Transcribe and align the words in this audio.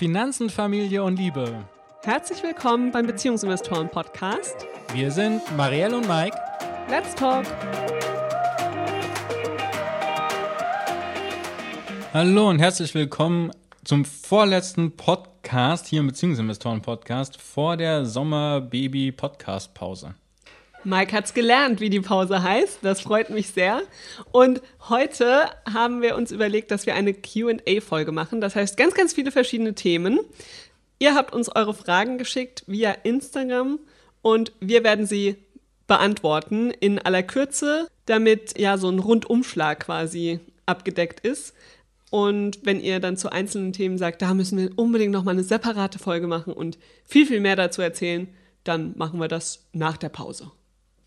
Finanzen, 0.00 0.48
Familie 0.48 1.04
und 1.04 1.18
Liebe. 1.18 1.62
Herzlich 2.04 2.42
willkommen 2.42 2.90
beim 2.90 3.06
Beziehungsinvestoren 3.06 3.90
Podcast. 3.90 4.66
Wir 4.94 5.10
sind 5.10 5.42
Marielle 5.58 5.94
und 5.94 6.08
Mike. 6.08 6.34
Let's 6.88 7.14
talk. 7.14 7.44
Hallo 12.14 12.48
und 12.48 12.60
herzlich 12.60 12.94
willkommen 12.94 13.50
zum 13.84 14.06
vorletzten 14.06 14.96
Podcast 14.96 15.88
hier 15.88 16.00
im 16.00 16.06
Beziehungsinvestoren 16.06 16.80
Podcast 16.80 17.38
vor 17.38 17.76
der 17.76 18.06
Sommer-Baby-Podcast-Pause. 18.06 20.14
Mike 20.84 21.14
hat's 21.14 21.34
gelernt, 21.34 21.80
wie 21.80 21.90
die 21.90 22.00
Pause 22.00 22.42
heißt. 22.42 22.78
Das 22.82 23.00
freut 23.00 23.30
mich 23.30 23.48
sehr. 23.50 23.82
Und 24.32 24.62
heute 24.88 25.50
haben 25.70 26.02
wir 26.02 26.16
uns 26.16 26.32
überlegt, 26.32 26.70
dass 26.70 26.86
wir 26.86 26.94
eine 26.94 27.12
QA-Folge 27.12 28.12
machen. 28.12 28.40
Das 28.40 28.56
heißt, 28.56 28.76
ganz, 28.76 28.94
ganz 28.94 29.12
viele 29.12 29.30
verschiedene 29.30 29.74
Themen. 29.74 30.20
Ihr 30.98 31.14
habt 31.14 31.34
uns 31.34 31.48
eure 31.54 31.74
Fragen 31.74 32.18
geschickt 32.18 32.64
via 32.66 32.92
Instagram 33.02 33.78
und 34.22 34.52
wir 34.60 34.84
werden 34.84 35.06
sie 35.06 35.36
beantworten 35.86 36.70
in 36.70 36.98
aller 36.98 37.22
Kürze, 37.22 37.88
damit 38.06 38.58
ja 38.58 38.78
so 38.78 38.88
ein 38.88 38.98
Rundumschlag 38.98 39.80
quasi 39.80 40.40
abgedeckt 40.66 41.20
ist. 41.20 41.54
Und 42.10 42.60
wenn 42.64 42.80
ihr 42.80 43.00
dann 43.00 43.16
zu 43.16 43.30
einzelnen 43.30 43.72
Themen 43.72 43.98
sagt, 43.98 44.20
da 44.22 44.34
müssen 44.34 44.58
wir 44.58 44.70
unbedingt 44.76 45.12
nochmal 45.12 45.34
eine 45.34 45.44
separate 45.44 45.98
Folge 45.98 46.26
machen 46.26 46.52
und 46.52 46.78
viel, 47.04 47.26
viel 47.26 47.40
mehr 47.40 47.56
dazu 47.56 47.82
erzählen, 47.82 48.28
dann 48.64 48.94
machen 48.96 49.20
wir 49.20 49.28
das 49.28 49.68
nach 49.72 49.96
der 49.96 50.08
Pause. 50.10 50.50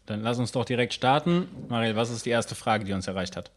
Dann 0.06 0.22
lass 0.22 0.40
uns 0.40 0.52
doch 0.52 0.66
direkt 0.66 0.94
starten. 0.94 1.48
Marielle, 1.70 1.96
was 1.96 2.10
ist 2.10 2.26
die 2.26 2.30
erste 2.30 2.56
Frage, 2.56 2.84
die 2.84 2.94
uns 2.94 3.08
erreicht 3.08 3.38
hat? 3.38 3.52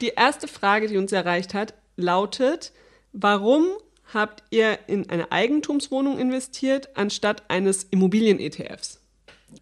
Die 0.00 0.12
erste 0.16 0.46
Frage, 0.46 0.86
die 0.86 0.96
uns 0.96 1.10
erreicht 1.12 1.54
hat, 1.54 1.74
lautet, 1.96 2.72
warum 3.12 3.66
habt 4.12 4.44
ihr 4.50 4.78
in 4.86 5.10
eine 5.10 5.32
Eigentumswohnung 5.32 6.18
investiert, 6.18 6.90
anstatt 6.94 7.42
eines 7.48 7.84
Immobilien-ETFs? 7.84 9.00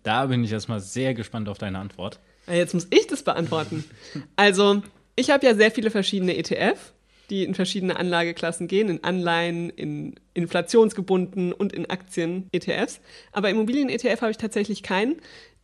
Da 0.02 0.26
bin 0.26 0.44
ich 0.44 0.52
erstmal 0.52 0.80
sehr 0.80 1.14
gespannt 1.14 1.48
auf 1.48 1.58
deine 1.58 1.78
Antwort. 1.78 2.20
Jetzt 2.48 2.74
muss 2.74 2.86
ich 2.90 3.06
das 3.06 3.22
beantworten. 3.22 3.84
Also, 4.36 4.82
ich 5.16 5.30
habe 5.30 5.46
ja 5.46 5.54
sehr 5.54 5.70
viele 5.70 5.90
verschiedene 5.90 6.36
ETF, 6.36 6.92
die 7.30 7.44
in 7.44 7.54
verschiedene 7.54 7.96
Anlageklassen 7.96 8.68
gehen, 8.68 8.88
in 8.88 9.02
Anleihen, 9.02 9.70
in 9.70 10.14
inflationsgebunden 10.34 11.52
und 11.52 11.72
in 11.72 11.88
Aktien-ETFs. 11.88 13.00
Aber 13.32 13.50
Immobilien-ETF 13.50 14.20
habe 14.20 14.30
ich 14.30 14.36
tatsächlich 14.36 14.82
keinen. 14.82 15.16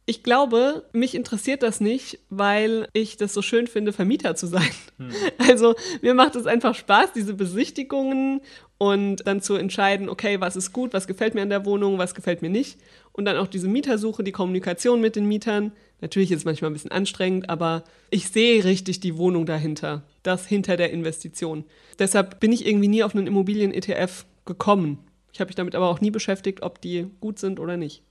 Ich 0.05 0.25
glaube, 0.25 0.84
mich 0.92 1.14
interessiert 1.14 1.62
das 1.62 1.81
nicht, 1.81 2.19
weil 2.28 2.89
ich 2.92 3.17
das 3.17 3.33
so 3.33 3.41
schön 3.41 3.69
finde, 3.69 3.92
Vermieter 3.92 4.34
zu 4.34 4.47
sein. 4.47 4.70
Hm. 4.98 5.11
Also 5.39 5.75
mir 6.00 6.14
macht 6.14 6.34
es 6.34 6.47
einfach 6.47 6.75
Spaß, 6.75 7.12
diese 7.12 7.34
Besichtigungen 7.34 8.41
und 8.78 9.27
dann 9.27 9.41
zu 9.41 9.55
entscheiden, 9.55 10.08
okay, 10.08 10.41
was 10.41 10.56
ist 10.56 10.73
gut, 10.73 10.92
was 10.92 11.06
gefällt 11.06 11.34
mir 11.34 11.42
an 11.42 11.50
der 11.50 11.64
Wohnung, 11.64 11.98
was 11.98 12.17
gefällt 12.17 12.42
mir 12.42 12.50
nicht. 12.50 12.78
Und 13.12 13.27
dann 13.27 13.36
auch 13.36 13.47
diese 13.47 13.69
Mietersuche, 13.69 14.25
die 14.25 14.33
Kommunikation 14.33 15.00
mit 15.00 15.14
den 15.14 15.27
Mietern. 15.27 15.70
Natürlich 16.00 16.33
ist 16.33 16.39
es 16.39 16.45
manchmal 16.45 16.70
ein 16.70 16.75
bisschen 16.75 16.91
anstrengend, 16.91 17.48
aber 17.48 17.84
ich 18.11 18.28
sehe 18.28 18.64
richtig 18.64 18.98
die 18.98 19.17
Wohnung 19.17 19.47
dahinter, 19.47 20.03
das 20.25 20.47
hinter 20.47 20.77
der 20.77 20.91
Investition. 20.91 21.64
Deshalb 21.98 22.41
bin 22.41 22.50
ich 22.50 22.67
irgendwie 22.67 22.89
nie 22.89 23.05
auf 23.05 23.14
einen 23.14 23.28
Immobilien-ETF 23.28 24.25
gekommen. 24.47 24.98
Ich 25.33 25.39
habe 25.41 25.48
mich 25.48 25.56
damit 25.56 25.77
aber 25.77 25.89
auch 25.89 26.00
nie 26.00 26.11
beschäftigt, 26.11 26.62
ob 26.62 26.80
die 26.80 27.06
gut 27.20 27.39
sind 27.39 27.61
oder 27.61 27.77
nicht. 27.77 28.03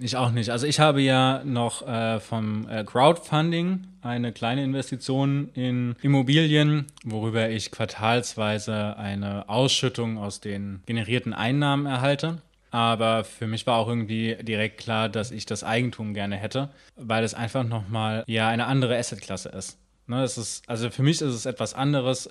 Ich 0.00 0.16
auch 0.16 0.32
nicht. 0.32 0.50
Also 0.50 0.66
ich 0.66 0.80
habe 0.80 1.00
ja 1.00 1.42
noch 1.44 1.86
äh, 1.86 2.18
vom 2.18 2.68
äh, 2.68 2.82
Crowdfunding 2.84 3.86
eine 4.02 4.32
kleine 4.32 4.64
Investition 4.64 5.50
in 5.54 5.94
Immobilien, 6.02 6.86
worüber 7.04 7.48
ich 7.48 7.70
quartalsweise 7.70 8.96
eine 8.96 9.48
Ausschüttung 9.48 10.18
aus 10.18 10.40
den 10.40 10.82
generierten 10.86 11.32
Einnahmen 11.32 11.86
erhalte. 11.86 12.42
Aber 12.72 13.22
für 13.22 13.46
mich 13.46 13.68
war 13.68 13.78
auch 13.78 13.86
irgendwie 13.86 14.36
direkt 14.42 14.78
klar, 14.78 15.08
dass 15.08 15.30
ich 15.30 15.46
das 15.46 15.62
Eigentum 15.62 16.12
gerne 16.12 16.34
hätte, 16.34 16.70
weil 16.96 17.22
es 17.22 17.32
einfach 17.32 17.62
nochmal 17.62 18.24
ja 18.26 18.48
eine 18.48 18.66
andere 18.66 18.98
Assetklasse 18.98 19.50
ist. 19.50 19.78
Ne, 20.06 20.22
es 20.22 20.36
ist, 20.36 20.68
also 20.68 20.90
für 20.90 21.02
mich 21.02 21.22
ist 21.22 21.34
es 21.34 21.46
etwas 21.46 21.72
anderes, 21.72 22.28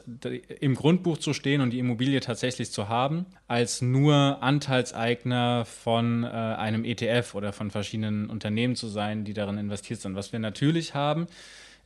im 0.59 0.75
Grundbuch 0.75 1.17
zu 1.17 1.33
stehen 1.33 1.59
und 1.59 1.71
die 1.71 1.79
Immobilie 1.79 2.19
tatsächlich 2.19 2.71
zu 2.71 2.87
haben, 2.87 3.25
als 3.47 3.81
nur 3.81 4.43
Anteilseigner 4.43 5.65
von 5.65 6.23
äh, 6.23 6.27
einem 6.27 6.85
ETF 6.85 7.33
oder 7.33 7.51
von 7.51 7.71
verschiedenen 7.71 8.29
Unternehmen 8.29 8.75
zu 8.75 8.87
sein, 8.87 9.25
die 9.25 9.33
darin 9.33 9.57
investiert 9.57 10.01
sind. 10.01 10.15
Was 10.15 10.31
wir 10.31 10.39
natürlich 10.39 10.93
haben, 10.93 11.25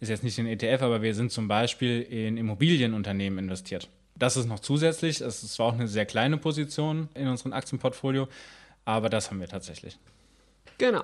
ist 0.02 0.10
jetzt 0.10 0.26
nicht 0.26 0.38
in 0.38 0.46
ETF, 0.46 0.82
aber 0.82 1.02
wir 1.02 1.16
sind 1.16 1.32
zum 1.32 1.48
Beispiel 1.48 2.02
in 2.02 2.36
Immobilienunternehmen 2.36 3.40
investiert. 3.40 3.88
Das 4.16 4.36
ist 4.36 4.46
noch 4.46 4.60
zusätzlich. 4.60 5.22
Es 5.22 5.42
ist 5.42 5.54
zwar 5.54 5.68
auch 5.68 5.74
eine 5.74 5.88
sehr 5.88 6.06
kleine 6.06 6.38
Position 6.38 7.08
in 7.14 7.30
unserem 7.30 7.54
Aktienportfolio, 7.54 8.28
aber 8.84 9.10
das 9.10 9.30
haben 9.30 9.40
wir 9.40 9.48
tatsächlich. 9.48 9.98
Genau. 10.78 11.04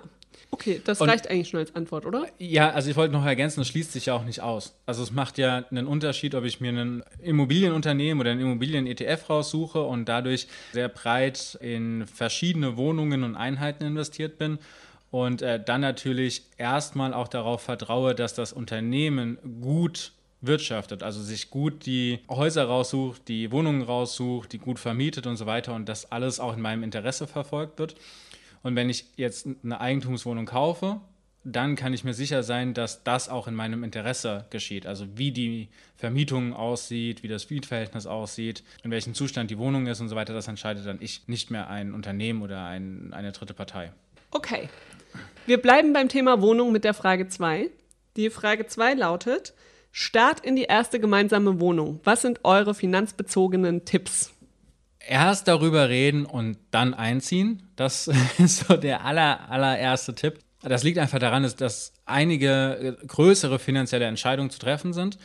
Okay, 0.51 0.81
das 0.83 1.01
und, 1.01 1.09
reicht 1.09 1.29
eigentlich 1.29 1.49
schon 1.49 1.59
als 1.59 1.75
Antwort, 1.75 2.05
oder? 2.05 2.27
Ja, 2.38 2.71
also 2.71 2.89
ich 2.89 2.95
wollte 2.95 3.13
noch 3.13 3.25
ergänzen, 3.25 3.61
es 3.61 3.67
schließt 3.67 3.91
sich 3.91 4.07
ja 4.07 4.13
auch 4.13 4.23
nicht 4.23 4.41
aus. 4.41 4.75
Also 4.85 5.03
es 5.03 5.11
macht 5.11 5.38
ja 5.38 5.66
einen 5.71 5.88
Unterschied, 5.88 6.35
ob 6.35 6.44
ich 6.44 6.61
mir 6.61 6.71
ein 6.71 7.03
Immobilienunternehmen 7.21 8.21
oder 8.21 8.31
ein 8.31 8.39
Immobilien-ETF 8.39 9.29
raussuche 9.29 9.81
und 9.81 10.07
dadurch 10.07 10.47
sehr 10.73 10.89
breit 10.89 11.57
in 11.61 12.05
verschiedene 12.07 12.77
Wohnungen 12.77 13.23
und 13.23 13.35
Einheiten 13.35 13.83
investiert 13.83 14.38
bin 14.38 14.59
und 15.11 15.41
äh, 15.41 15.63
dann 15.63 15.81
natürlich 15.81 16.44
erstmal 16.57 17.13
auch 17.13 17.27
darauf 17.27 17.61
vertraue, 17.61 18.15
dass 18.15 18.33
das 18.33 18.51
Unternehmen 18.51 19.38
gut 19.61 20.11
wirtschaftet, 20.41 21.03
also 21.03 21.21
sich 21.21 21.50
gut 21.50 21.85
die 21.85 22.19
Häuser 22.29 22.65
raussucht, 22.65 23.27
die 23.27 23.51
Wohnungen 23.51 23.81
raussucht, 23.81 24.51
die 24.51 24.57
gut 24.57 24.77
vermietet 24.79 25.25
und 25.25 25.38
so 25.38 25.45
weiter 25.45 25.73
und 25.73 25.88
das 25.88 26.11
alles 26.11 26.39
auch 26.39 26.53
in 26.53 26.61
meinem 26.61 26.83
Interesse 26.83 27.27
verfolgt 27.27 27.79
wird. 27.79 27.95
Und 28.63 28.75
wenn 28.75 28.90
ich 28.90 29.06
jetzt 29.18 29.47
eine 29.63 29.79
Eigentumswohnung 29.79 30.46
kaufe, 30.46 31.01
dann 31.44 31.75
kann 31.75 31.94
ich 31.94 32.06
mir 32.06 32.13
sicher 32.13 32.41
sein, 32.41 32.74
dass 32.74 33.03
das 33.03 33.28
auch 33.28 33.47
in 33.47 33.53
meinem 33.53 33.84
Interesse 33.84 34.46
geschieht. 34.50 34.88
Also 34.88 35.06
wie 35.18 35.31
die 35.31 35.68
Vermietung 35.97 36.53
aussieht, 36.53 37.22
wie 37.22 37.28
das 37.28 37.50
Mietverhältnis 37.50 38.06
aussieht, 38.06 38.63
in 38.84 38.91
welchem 38.91 39.13
Zustand 39.13 39.51
die 39.51 39.57
Wohnung 39.57 39.88
ist 39.88 40.00
und 40.00 40.07
so 40.07 40.16
weiter, 40.16 40.34
das 40.34 40.47
entscheidet 40.47 40.85
dann 40.85 40.97
ich, 41.01 41.28
nicht 41.28 41.51
mehr 41.51 41.69
ein 41.69 41.94
Unternehmen 41.94 42.41
oder 42.41 42.66
ein, 42.66 43.13
eine 43.13 43.34
dritte 43.34 43.53
Partei. 43.53 43.91
Okay. 44.31 44.69
Wir 45.45 45.62
bleiben 45.62 45.91
beim 45.91 46.07
Thema 46.07 46.41
Wohnung 46.41 46.72
mit 46.72 46.85
der 46.85 46.94
Frage 46.94 47.28
2. 47.28 47.69
Die 48.16 48.30
Frage 48.30 48.66
2 48.66 48.94
lautet, 48.94 49.53
Start 49.91 50.40
in 50.40 50.56
die 50.56 50.63
erste 50.63 51.00
gemeinsame 51.00 51.59
Wohnung. 51.59 52.00
Was 52.03 52.24
sind 52.24 52.40
eure 52.44 52.74
finanzbezogenen 52.74 53.85
Tipps? 53.85 54.34
Erst 55.07 55.47
darüber 55.47 55.89
reden 55.89 56.25
und 56.25 56.57
dann 56.71 56.93
einziehen. 56.93 57.63
Das 57.75 58.07
ist 58.37 58.67
so 58.67 58.77
der 58.77 59.05
aller, 59.05 59.49
allererste 59.49 60.15
Tipp. 60.15 60.39
Das 60.61 60.83
liegt 60.83 60.97
einfach 60.97 61.19
daran, 61.19 61.49
dass 61.57 61.93
einige 62.05 62.97
größere 63.05 63.59
finanzielle 63.59 64.05
Entscheidungen 64.05 64.49
zu 64.49 64.59
treffen 64.59 64.93
sind. 64.93 65.17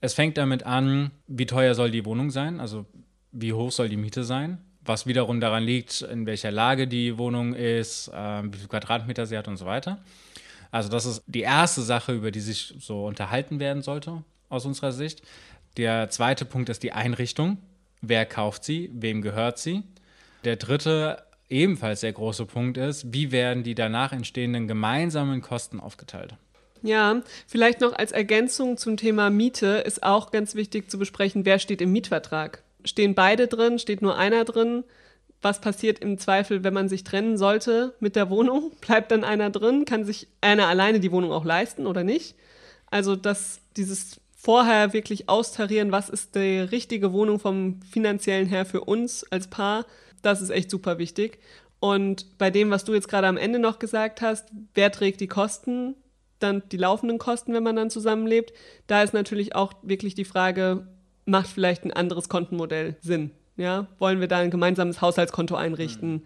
Es 0.00 0.14
fängt 0.14 0.38
damit 0.38 0.64
an, 0.64 1.10
wie 1.26 1.46
teuer 1.46 1.74
soll 1.74 1.90
die 1.90 2.04
Wohnung 2.04 2.30
sein, 2.30 2.60
also 2.60 2.86
wie 3.32 3.52
hoch 3.52 3.72
soll 3.72 3.88
die 3.88 3.96
Miete 3.96 4.22
sein, 4.22 4.58
was 4.82 5.06
wiederum 5.06 5.40
daran 5.40 5.64
liegt, 5.64 6.02
in 6.02 6.26
welcher 6.26 6.52
Lage 6.52 6.86
die 6.86 7.18
Wohnung 7.18 7.54
ist, 7.54 8.08
äh, 8.08 8.42
wie 8.44 8.56
viele 8.56 8.68
Quadratmeter 8.68 9.26
sie 9.26 9.36
hat 9.36 9.48
und 9.48 9.56
so 9.56 9.66
weiter. 9.66 9.98
Also 10.70 10.88
das 10.88 11.06
ist 11.06 11.22
die 11.26 11.40
erste 11.40 11.82
Sache, 11.82 12.12
über 12.12 12.30
die 12.30 12.40
sich 12.40 12.74
so 12.78 13.06
unterhalten 13.06 13.58
werden 13.58 13.82
sollte 13.82 14.22
aus 14.48 14.66
unserer 14.66 14.92
Sicht. 14.92 15.22
Der 15.76 16.10
zweite 16.10 16.44
Punkt 16.44 16.68
ist 16.68 16.82
die 16.82 16.92
Einrichtung. 16.92 17.58
Wer 18.00 18.26
kauft 18.26 18.64
sie? 18.64 18.90
Wem 18.92 19.22
gehört 19.22 19.58
sie? 19.58 19.82
Der 20.44 20.56
dritte, 20.56 21.22
ebenfalls 21.48 22.00
sehr 22.00 22.12
große 22.12 22.46
Punkt 22.46 22.76
ist, 22.76 23.12
wie 23.12 23.32
werden 23.32 23.62
die 23.62 23.74
danach 23.74 24.12
entstehenden 24.12 24.68
gemeinsamen 24.68 25.42
Kosten 25.42 25.80
aufgeteilt? 25.80 26.34
Ja, 26.82 27.22
vielleicht 27.46 27.80
noch 27.80 27.94
als 27.94 28.12
Ergänzung 28.12 28.76
zum 28.76 28.96
Thema 28.96 29.30
Miete 29.30 29.82
ist 29.86 30.02
auch 30.02 30.30
ganz 30.30 30.54
wichtig 30.54 30.90
zu 30.90 30.98
besprechen, 30.98 31.44
wer 31.44 31.58
steht 31.58 31.80
im 31.80 31.92
Mietvertrag. 31.92 32.62
Stehen 32.84 33.14
beide 33.14 33.48
drin? 33.48 33.78
Steht 33.78 34.02
nur 34.02 34.16
einer 34.16 34.44
drin? 34.44 34.84
Was 35.42 35.60
passiert 35.60 35.98
im 35.98 36.18
Zweifel, 36.18 36.64
wenn 36.64 36.74
man 36.74 36.88
sich 36.88 37.04
trennen 37.04 37.36
sollte 37.38 37.94
mit 38.00 38.16
der 38.16 38.30
Wohnung? 38.30 38.70
Bleibt 38.80 39.10
dann 39.10 39.24
einer 39.24 39.50
drin? 39.50 39.84
Kann 39.84 40.04
sich 40.04 40.28
einer 40.40 40.68
alleine 40.68 41.00
die 41.00 41.12
Wohnung 41.12 41.32
auch 41.32 41.44
leisten 41.44 41.86
oder 41.86 42.04
nicht? 42.04 42.36
Also, 42.90 43.16
dass 43.16 43.60
dieses 43.76 44.20
vorher 44.46 44.92
wirklich 44.92 45.28
austarieren, 45.28 45.90
was 45.90 46.08
ist 46.08 46.36
die 46.36 46.60
richtige 46.60 47.12
Wohnung 47.12 47.40
vom 47.40 47.82
finanziellen 47.82 48.46
her 48.46 48.64
für 48.64 48.82
uns 48.82 49.24
als 49.32 49.48
Paar. 49.48 49.86
Das 50.22 50.40
ist 50.40 50.50
echt 50.50 50.70
super 50.70 50.98
wichtig. 50.98 51.40
Und 51.80 52.38
bei 52.38 52.52
dem, 52.52 52.70
was 52.70 52.84
du 52.84 52.94
jetzt 52.94 53.08
gerade 53.08 53.26
am 53.26 53.38
Ende 53.38 53.58
noch 53.58 53.80
gesagt 53.80 54.22
hast, 54.22 54.46
wer 54.72 54.92
trägt 54.92 55.20
die 55.20 55.26
Kosten, 55.26 55.96
dann 56.38 56.62
die 56.70 56.76
laufenden 56.76 57.18
Kosten, 57.18 57.54
wenn 57.54 57.64
man 57.64 57.74
dann 57.74 57.90
zusammenlebt, 57.90 58.52
da 58.86 59.02
ist 59.02 59.14
natürlich 59.14 59.56
auch 59.56 59.72
wirklich 59.82 60.14
die 60.14 60.24
Frage, 60.24 60.86
macht 61.24 61.48
vielleicht 61.48 61.84
ein 61.84 61.92
anderes 61.92 62.28
Kontenmodell 62.28 62.94
Sinn? 63.00 63.32
Ja, 63.56 63.88
wollen 63.98 64.20
wir 64.20 64.28
da 64.28 64.38
ein 64.38 64.52
gemeinsames 64.52 65.00
Haushaltskonto 65.00 65.56
einrichten? 65.56 66.12
Mhm. 66.12 66.22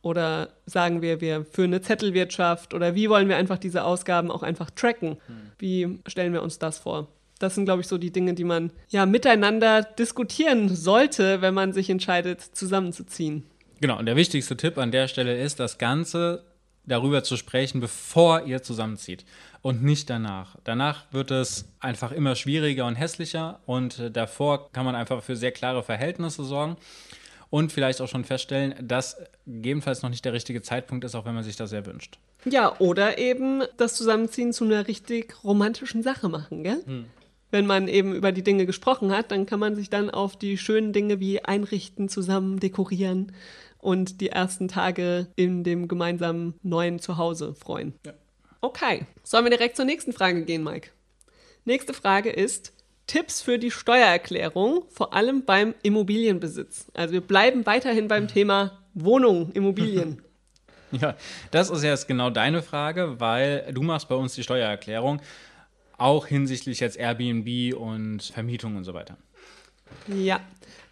Oder 0.00 0.50
sagen 0.66 1.02
wir, 1.02 1.20
wir 1.20 1.44
führen 1.44 1.72
eine 1.72 1.80
Zettelwirtschaft? 1.80 2.72
Oder 2.72 2.94
wie 2.94 3.10
wollen 3.10 3.28
wir 3.28 3.36
einfach 3.36 3.58
diese 3.58 3.82
Ausgaben 3.82 4.30
auch 4.30 4.44
einfach 4.44 4.70
tracken? 4.70 5.16
Mhm. 5.26 5.50
Wie 5.58 5.98
stellen 6.06 6.32
wir 6.32 6.42
uns 6.44 6.60
das 6.60 6.78
vor? 6.78 7.08
Das 7.44 7.54
sind, 7.54 7.66
glaube 7.66 7.82
ich, 7.82 7.88
so 7.88 7.98
die 7.98 8.10
Dinge, 8.10 8.32
die 8.32 8.44
man 8.44 8.70
ja 8.88 9.04
miteinander 9.04 9.82
diskutieren 9.82 10.74
sollte, 10.74 11.42
wenn 11.42 11.52
man 11.52 11.74
sich 11.74 11.90
entscheidet, 11.90 12.40
zusammenzuziehen. 12.40 13.44
Genau, 13.82 13.98
und 13.98 14.06
der 14.06 14.16
wichtigste 14.16 14.56
Tipp 14.56 14.78
an 14.78 14.90
der 14.90 15.08
Stelle 15.08 15.38
ist, 15.38 15.60
das 15.60 15.76
Ganze 15.76 16.42
darüber 16.86 17.22
zu 17.22 17.36
sprechen, 17.36 17.80
bevor 17.80 18.46
ihr 18.46 18.62
zusammenzieht 18.62 19.26
und 19.60 19.84
nicht 19.84 20.08
danach. 20.08 20.56
Danach 20.64 21.04
wird 21.12 21.30
es 21.30 21.66
einfach 21.80 22.12
immer 22.12 22.34
schwieriger 22.34 22.86
und 22.86 22.94
hässlicher 22.94 23.60
und 23.66 24.10
davor 24.14 24.72
kann 24.72 24.86
man 24.86 24.94
einfach 24.94 25.22
für 25.22 25.36
sehr 25.36 25.52
klare 25.52 25.82
Verhältnisse 25.82 26.44
sorgen 26.44 26.76
und 27.50 27.72
vielleicht 27.72 28.00
auch 28.00 28.08
schon 28.08 28.24
feststellen, 28.24 28.74
dass 28.80 29.16
gegebenenfalls 29.46 30.00
noch 30.00 30.08
nicht 30.08 30.24
der 30.24 30.32
richtige 30.32 30.62
Zeitpunkt 30.62 31.04
ist, 31.04 31.14
auch 31.14 31.26
wenn 31.26 31.34
man 31.34 31.44
sich 31.44 31.56
das 31.56 31.68
sehr 31.68 31.84
wünscht. 31.84 32.18
Ja, 32.46 32.78
oder 32.78 33.18
eben 33.18 33.64
das 33.76 33.96
Zusammenziehen 33.96 34.54
zu 34.54 34.64
einer 34.64 34.88
richtig 34.88 35.44
romantischen 35.44 36.02
Sache 36.02 36.30
machen, 36.30 36.62
gell? 36.62 36.82
Hm. 36.86 37.04
Wenn 37.54 37.66
man 37.66 37.86
eben 37.86 38.16
über 38.16 38.32
die 38.32 38.42
Dinge 38.42 38.66
gesprochen 38.66 39.12
hat, 39.12 39.30
dann 39.30 39.46
kann 39.46 39.60
man 39.60 39.76
sich 39.76 39.88
dann 39.88 40.10
auf 40.10 40.36
die 40.36 40.58
schönen 40.58 40.92
Dinge 40.92 41.20
wie 41.20 41.44
einrichten, 41.44 42.08
zusammen 42.08 42.58
dekorieren 42.58 43.30
und 43.78 44.20
die 44.20 44.30
ersten 44.30 44.66
Tage 44.66 45.28
in 45.36 45.62
dem 45.62 45.86
gemeinsamen 45.86 46.54
neuen 46.64 46.98
Zuhause 46.98 47.54
freuen. 47.54 47.94
Ja. 48.04 48.14
Okay, 48.60 49.06
sollen 49.22 49.44
wir 49.44 49.50
direkt 49.50 49.76
zur 49.76 49.84
nächsten 49.84 50.12
Frage 50.12 50.44
gehen, 50.44 50.64
Mike? 50.64 50.90
Nächste 51.64 51.94
Frage 51.94 52.30
ist 52.30 52.72
Tipps 53.06 53.40
für 53.40 53.60
die 53.60 53.70
Steuererklärung, 53.70 54.82
vor 54.90 55.14
allem 55.14 55.44
beim 55.44 55.76
Immobilienbesitz. 55.84 56.90
Also 56.92 57.12
wir 57.12 57.20
bleiben 57.20 57.66
weiterhin 57.66 58.08
beim 58.08 58.26
Thema 58.26 58.80
Wohnung, 58.94 59.52
Immobilien. 59.52 60.20
Ja, 61.00 61.16
das 61.50 61.70
ist 61.70 61.82
jetzt 61.82 62.06
genau 62.06 62.30
deine 62.30 62.62
Frage, 62.62 63.18
weil 63.18 63.68
du 63.72 63.82
machst 63.82 64.08
bei 64.08 64.14
uns 64.14 64.34
die 64.34 64.44
Steuererklärung, 64.44 65.20
auch 66.04 66.26
hinsichtlich 66.26 66.80
jetzt 66.80 66.98
Airbnb 66.98 67.74
und 67.74 68.22
Vermietung 68.22 68.76
und 68.76 68.84
so 68.84 68.94
weiter. 68.94 69.16
Ja, 70.06 70.40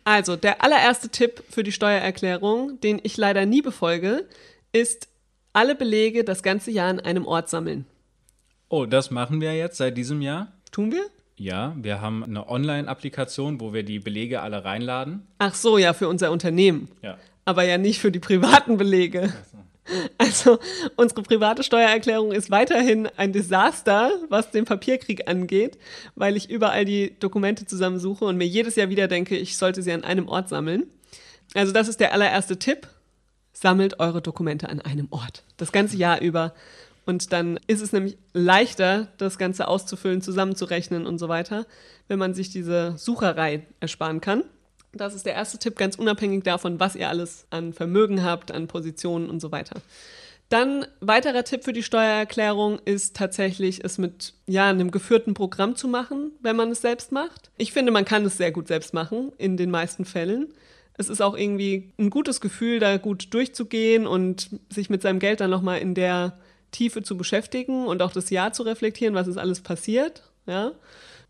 also, 0.05 0.37
der 0.37 0.65
allererste 0.65 1.11
Tipp 1.11 1.45
für 1.49 1.63
die 1.63 1.71
Steuererklärung, 1.71 2.81
den 2.81 3.01
ich 3.03 3.17
leider 3.17 3.47
nie 3.47 3.63
befolge, 3.63 4.27
ist 4.73 5.09
alle 5.53 5.77
Belege 5.77 6.25
das 6.25 6.43
ganze 6.43 6.71
Jahr 6.71 6.89
an 6.89 6.99
einem 6.99 7.27
Ort 7.27 7.49
sammeln. 7.49 7.87
Oh, 8.69 8.87
das 8.87 9.11
machen 9.11 9.41
wir 9.41 9.55
jetzt 9.55 9.77
seit 9.77 9.97
diesem 9.97 10.23
Jahr? 10.23 10.53
Tun 10.73 10.91
wir? 10.91 11.05
Ja, 11.37 11.77
wir 11.77 12.01
haben 12.01 12.25
eine 12.25 12.49
Online-Applikation, 12.49 13.61
wo 13.61 13.73
wir 13.73 13.85
die 13.85 13.99
Belege 13.99 14.41
alle 14.41 14.65
reinladen. 14.65 15.27
Ach 15.39 15.55
so, 15.55 15.79
ja, 15.79 15.93
für 15.93 16.09
unser 16.09 16.31
Unternehmen. 16.31 16.89
Ja. 17.03 17.19
Aber 17.45 17.65
ja 17.65 17.79
nicht 17.79 18.01
für 18.01 18.11
die 18.11 18.21
privaten 18.21 18.79
Belege. 18.79 19.33
Also 20.19 20.59
unsere 20.97 21.23
private 21.23 21.63
Steuererklärung 21.63 22.33
ist 22.33 22.51
weiterhin 22.51 23.09
ein 23.17 23.33
Desaster, 23.33 24.13
was 24.29 24.51
den 24.51 24.65
Papierkrieg 24.65 25.29
angeht, 25.29 25.79
weil 26.15 26.37
ich 26.37 26.51
überall 26.51 26.85
die 26.85 27.19
Dokumente 27.19 27.67
zusammensuche 27.67 28.25
und 28.25 28.37
mir 28.37 28.47
jedes 28.47 28.77
Jahr 28.77 28.89
wieder 28.89 29.09
denke, 29.09 29.37
ich 29.37 29.57
sollte 29.57 29.83
sie 29.83 29.93
an 29.93 30.05
einem 30.05 30.29
Ort 30.29 30.49
sammeln. 30.49 30.85
Also 31.55 31.73
das 31.73 31.89
ist 31.89 32.01
der 32.01 32.13
allererste 32.13 32.59
Tipp. 32.59 32.89
Sammelt 33.53 34.01
eure 34.01 34.23
Dokumente 34.23 34.69
an 34.69 34.81
einem 34.81 35.09
Ort. 35.11 35.45
Das 35.59 35.73
ganze 35.73 35.97
Jahr 35.97 36.21
über. 36.21 36.55
Und 37.05 37.33
dann 37.33 37.59
ist 37.67 37.83
es 37.83 37.93
nämlich 37.93 38.17
leichter, 38.33 39.09
das 39.19 39.37
Ganze 39.37 39.69
auszufüllen, 39.69 40.23
zusammenzurechnen 40.23 41.05
und 41.07 41.19
so 41.19 41.29
weiter, 41.29 41.67
wenn 42.09 42.19
man 42.19 42.33
sich 42.33 42.51
diese 42.51 42.97
Sucherei 42.97 43.67
ersparen 43.81 44.21
kann. 44.21 44.45
Das 44.93 45.15
ist 45.15 45.25
der 45.25 45.35
erste 45.35 45.59
Tipp, 45.59 45.77
ganz 45.77 45.97
unabhängig 45.97 46.45
davon, 46.45 46.79
was 46.79 46.97
ihr 46.97 47.09
alles 47.09 47.47
an 47.51 47.73
Vermögen 47.73 48.23
habt, 48.23 48.53
an 48.53 48.69
Positionen 48.69 49.31
und 49.31 49.41
so 49.41 49.51
weiter. 49.51 49.81
Dann 50.51 50.87
weiterer 51.01 51.45
Tipp 51.45 51.65
für 51.65 51.73
die 51.73 51.83
Steuererklärung 51.83 52.79
ist 52.85 53.17
tatsächlich, 53.17 53.83
es 53.85 53.97
mit 53.97 54.35
ja, 54.47 54.69
einem 54.69 54.91
geführten 54.91 55.33
Programm 55.33 55.77
zu 55.77 55.89
machen, 55.89 56.33
wenn 56.43 56.57
man 56.57 56.71
es 56.71 56.83
selbst 56.83 57.11
macht. 57.11 57.51
Ich 57.57 57.73
finde, 57.73 57.91
man 57.91 58.05
kann 58.05 58.27
es 58.27 58.37
sehr 58.37 58.53
gut 58.53 58.69
selbst 58.69 58.93
machen, 58.93 59.33
in 59.39 59.57
den 59.57 59.71
meisten 59.71 60.05
Fällen. 60.05 60.53
Es 60.99 61.09
ist 61.09 61.23
auch 61.23 61.35
irgendwie 61.35 61.95
ein 61.99 62.11
gutes 62.11 62.43
Gefühl, 62.43 62.81
da 62.81 62.99
gut 62.99 63.33
durchzugehen 63.33 64.07
und 64.07 64.51
sich 64.69 64.91
mit 64.91 65.01
seinem 65.01 65.21
Geld 65.21 65.41
dann 65.41 65.49
nochmal 65.49 65.79
in 65.79 65.95
der 65.95 66.39
Tiefe 66.71 67.03
zu 67.03 67.17
beschäftigen 67.17 67.87
und 67.87 68.03
auch 68.03 68.13
das 68.13 68.29
Jahr 68.29 68.53
zu 68.53 68.63
reflektieren, 68.63 69.15
was 69.15 69.29
ist 69.29 69.39
alles 69.39 69.63
passiert. 69.63 70.23
Ja? 70.47 70.73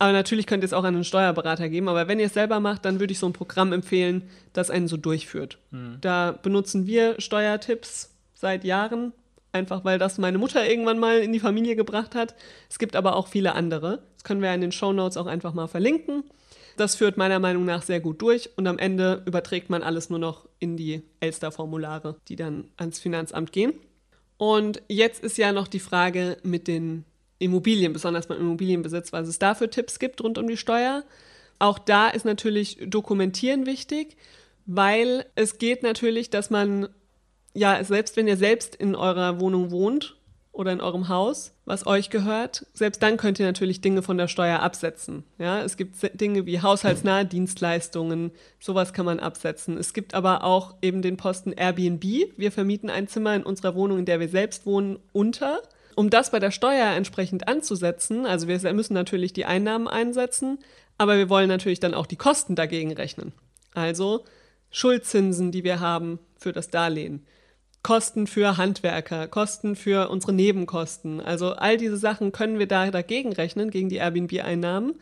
Aber 0.03 0.11
natürlich 0.11 0.49
könnt 0.49 0.65
ihr 0.65 0.67
es 0.67 0.73
auch 0.73 0.83
an 0.83 0.97
einen 0.97 1.05
Steuerberater 1.05 1.69
geben. 1.69 1.89
Aber 1.89 2.09
wenn 2.09 2.19
ihr 2.19 2.27
es 2.27 2.35
selber 2.35 2.59
macht, 2.59 2.85
dann 2.85 2.99
würde 2.99 3.13
ich 3.13 3.21
so 3.21 3.27
ein 3.27 3.33
Programm 3.33 3.73
empfehlen, 3.73 4.29
das 4.53 4.69
einen 4.69 4.89
so 4.89 4.97
durchführt. 4.97 5.59
Mhm. 5.71 5.99
Da 6.01 6.33
benutzen 6.33 6.89
wir 6.89 7.21
Steuertipps 7.21 8.11
seit 8.35 8.65
Jahren, 8.65 9.13
einfach 9.53 9.85
weil 9.85 10.01
das 10.01 10.19
meine 10.19 10.39
Mutter 10.39 10.69
irgendwann 10.69 10.99
mal 10.99 11.21
in 11.21 11.33
die 11.33 11.39
Familie 11.39 11.77
gebracht 11.77 12.17
hat. 12.17 12.35
Es 12.69 12.81
gibt 12.81 12.97
aber 12.97 13.15
auch 13.15 13.29
viele 13.29 13.55
andere. 13.55 14.03
Das 14.17 14.25
können 14.25 14.43
wir 14.43 14.53
in 14.53 14.61
den 14.61 14.73
Show 14.73 14.93
Notes 14.93 15.17
auch 15.17 15.27
einfach 15.27 15.55
mal 15.55 15.69
verlinken. 15.69 16.25
Das 16.77 16.97
führt 16.97 17.17
meiner 17.17 17.39
Meinung 17.39 17.65
nach 17.65 17.83
sehr 17.83 18.01
gut 18.01 18.21
durch 18.23 18.51
und 18.57 18.67
am 18.67 18.79
Ende 18.79 19.23
überträgt 19.25 19.71
man 19.71 19.85
alles 19.85 20.11
nur 20.11 20.19
noch 20.19 20.49
in 20.59 20.77
die 20.77 21.05
Elster-Formulare, 21.21 22.17
die 22.27 22.35
dann 22.35 22.65
ans 22.77 22.99
Finanzamt 22.99 23.53
gehen. 23.53 23.73
Und 24.37 24.83
jetzt 24.89 25.23
ist 25.23 25.39
ja 25.39 25.53
noch 25.53 25.69
die 25.69 25.79
Frage 25.79 26.39
mit 26.43 26.67
den 26.67 27.05
Immobilien, 27.43 27.93
besonders 27.93 28.27
beim 28.27 28.41
Immobilienbesitz, 28.41 29.13
was 29.13 29.29
es 29.29 29.39
da 29.39 29.55
für 29.55 29.71
Tipps 29.71 29.99
gibt 29.99 30.23
rund 30.23 30.39
um 30.39 30.47
die 30.49 30.57
Steuer. 30.57 31.05
Auch 31.59 31.79
da 31.79 32.09
ist 32.09 32.25
natürlich 32.25 32.79
Dokumentieren 32.87 33.67
wichtig, 33.67 34.17
weil 34.67 35.27
es 35.35 35.59
geht 35.59 35.83
natürlich, 35.83 36.31
dass 36.31 36.51
man, 36.51 36.89
ja, 37.55 37.83
selbst 37.85 38.17
wenn 38.17 38.29
ihr 38.29 38.37
selbst 38.37 38.75
in 38.75 38.95
eurer 38.95 39.41
Wohnung 39.41 39.71
wohnt 39.71 40.17
oder 40.53 40.73
in 40.73 40.81
eurem 40.81 41.09
Haus, 41.09 41.55
was 41.65 41.87
euch 41.87 42.11
gehört, 42.11 42.67
selbst 42.75 43.03
dann 43.03 43.17
könnt 43.17 43.41
ihr 43.41 43.47
natürlich 43.47 43.81
Dinge 43.81 44.03
von 44.03 44.19
der 44.19 44.29
Steuer 44.29 44.61
absetzen. 44.61 45.25
Ja, 45.39 45.63
es 45.63 45.77
gibt 45.77 45.95
Dinge 46.21 46.45
wie 46.45 46.61
haushaltsnahe 46.61 47.25
Dienstleistungen, 47.25 48.33
sowas 48.61 48.93
kann 48.93 49.07
man 49.07 49.19
absetzen. 49.19 49.79
Es 49.79 49.95
gibt 49.95 50.15
aber 50.15 50.45
auch 50.45 50.75
eben 50.83 51.01
den 51.01 51.17
Posten 51.17 51.53
Airbnb. 51.53 52.05
Wir 52.37 52.53
vermieten 52.53 52.91
ein 52.91 53.09
Zimmer 53.09 53.35
in 53.35 53.45
unserer 53.45 53.75
Wohnung, 53.75 53.99
in 53.99 54.05
der 54.05 54.21
wir 54.21 54.29
selbst 54.29 54.67
wohnen, 54.67 54.99
unter. 55.13 55.63
Um 55.95 56.11
das 56.11 56.31
bei 56.31 56.39
der 56.39 56.51
Steuer 56.51 56.93
entsprechend 56.95 57.49
anzusetzen, 57.49 58.27
also 58.27 58.49
wir 58.49 58.73
müssen 58.73 58.95
natürlich 58.95 59.33
die 59.33 59.45
Einnahmen 59.45 59.89
einsetzen, 59.89 60.59
aber 60.99 61.19
wir 61.19 61.29
wollen 61.29 61.49
natürlich 61.49 61.81
dann 61.81 61.95
auch 61.95 62.07
die 62.07 62.17
Kosten 62.17 62.55
dagegen 62.55 62.93
rechnen. 62.93 63.33
Also 63.75 64.25
Schuldzinsen, 64.71 65.53
die 65.53 65.65
wir 65.65 65.81
haben 65.81 66.19
für 66.37 66.53
das 66.53 66.71
Darlehen, 66.71 67.27
Kosten 67.83 68.27
für 68.27 68.57
Handwerker, 68.57 69.27
Kosten 69.27 69.75
für 69.75 70.09
unsere 70.09 70.33
Nebenkosten. 70.33 71.21
Also 71.21 71.53
all 71.55 71.77
diese 71.77 71.97
Sachen 71.97 72.31
können 72.31 72.59
wir 72.59 72.69
da 72.69 72.91
dagegen 72.91 73.33
rechnen, 73.33 73.71
gegen 73.71 73.89
die 73.89 73.97
Airbnb-Einnahmen. 73.97 74.95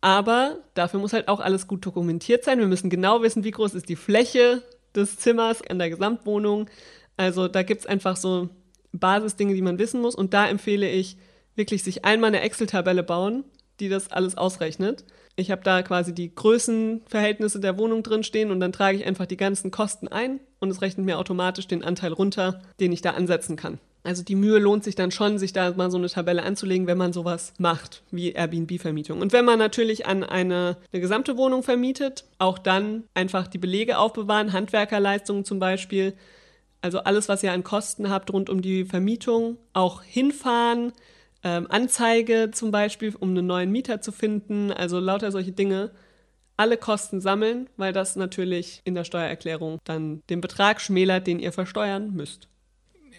Aber 0.00 0.58
dafür 0.74 1.00
muss 1.00 1.14
halt 1.14 1.28
auch 1.28 1.40
alles 1.40 1.66
gut 1.66 1.86
dokumentiert 1.86 2.44
sein. 2.44 2.58
Wir 2.58 2.66
müssen 2.66 2.90
genau 2.90 3.22
wissen, 3.22 3.42
wie 3.42 3.52
groß 3.52 3.74
ist 3.74 3.88
die 3.88 3.96
Fläche 3.96 4.62
des 4.94 5.16
Zimmers 5.16 5.62
an 5.62 5.78
der 5.78 5.88
Gesamtwohnung. 5.88 6.68
Also 7.16 7.48
da 7.48 7.62
gibt 7.62 7.80
es 7.80 7.86
einfach 7.86 8.16
so 8.16 8.50
Basisdinge, 8.98 9.54
die 9.54 9.62
man 9.62 9.78
wissen 9.78 10.00
muss. 10.00 10.14
Und 10.14 10.34
da 10.34 10.48
empfehle 10.48 10.88
ich 10.88 11.16
wirklich 11.56 11.82
sich 11.82 12.04
einmal 12.04 12.28
eine 12.28 12.40
Excel-Tabelle 12.40 13.02
bauen, 13.02 13.44
die 13.80 13.88
das 13.88 14.10
alles 14.10 14.36
ausrechnet. 14.36 15.04
Ich 15.36 15.50
habe 15.50 15.62
da 15.62 15.82
quasi 15.82 16.14
die 16.14 16.32
Größenverhältnisse 16.34 17.58
der 17.58 17.76
Wohnung 17.76 18.02
drin 18.02 18.22
stehen 18.22 18.50
und 18.50 18.60
dann 18.60 18.72
trage 18.72 18.98
ich 18.98 19.04
einfach 19.04 19.26
die 19.26 19.36
ganzen 19.36 19.70
Kosten 19.70 20.06
ein 20.06 20.38
und 20.60 20.70
es 20.70 20.80
rechnet 20.80 21.06
mir 21.06 21.18
automatisch 21.18 21.66
den 21.66 21.82
Anteil 21.82 22.12
runter, 22.12 22.62
den 22.78 22.92
ich 22.92 23.02
da 23.02 23.10
ansetzen 23.10 23.56
kann. 23.56 23.78
Also 24.04 24.22
die 24.22 24.34
Mühe 24.34 24.58
lohnt 24.58 24.84
sich 24.84 24.94
dann 24.94 25.10
schon, 25.10 25.38
sich 25.38 25.54
da 25.54 25.72
mal 25.72 25.90
so 25.90 25.96
eine 25.96 26.08
Tabelle 26.08 26.42
anzulegen, 26.42 26.86
wenn 26.86 26.98
man 26.98 27.14
sowas 27.14 27.54
macht, 27.58 28.02
wie 28.10 28.32
Airbnb-Vermietung. 28.32 29.20
Und 29.20 29.32
wenn 29.32 29.46
man 29.46 29.58
natürlich 29.58 30.06
an 30.06 30.22
eine, 30.22 30.76
eine 30.92 31.00
gesamte 31.00 31.38
Wohnung 31.38 31.62
vermietet, 31.62 32.24
auch 32.38 32.58
dann 32.58 33.04
einfach 33.14 33.48
die 33.48 33.58
Belege 33.58 33.98
aufbewahren, 33.98 34.52
Handwerkerleistungen 34.52 35.46
zum 35.46 35.58
Beispiel, 35.58 36.12
also 36.84 36.98
alles, 36.98 37.30
was 37.30 37.42
ihr 37.42 37.50
an 37.50 37.64
Kosten 37.64 38.10
habt 38.10 38.30
rund 38.30 38.50
um 38.50 38.60
die 38.60 38.84
Vermietung, 38.84 39.56
auch 39.72 40.02
hinfahren, 40.02 40.92
ähm, 41.42 41.66
Anzeige 41.70 42.50
zum 42.52 42.72
Beispiel, 42.72 43.14
um 43.18 43.30
einen 43.30 43.46
neuen 43.46 43.72
Mieter 43.72 44.02
zu 44.02 44.12
finden, 44.12 44.70
also 44.70 45.00
lauter 45.00 45.32
solche 45.32 45.52
Dinge. 45.52 45.92
Alle 46.58 46.76
Kosten 46.76 47.22
sammeln, 47.22 47.70
weil 47.78 47.94
das 47.94 48.16
natürlich 48.16 48.82
in 48.84 48.94
der 48.94 49.04
Steuererklärung 49.04 49.78
dann 49.84 50.22
den 50.28 50.42
Betrag 50.42 50.82
schmälert, 50.82 51.26
den 51.26 51.38
ihr 51.38 51.52
versteuern 51.52 52.12
müsst. 52.12 52.48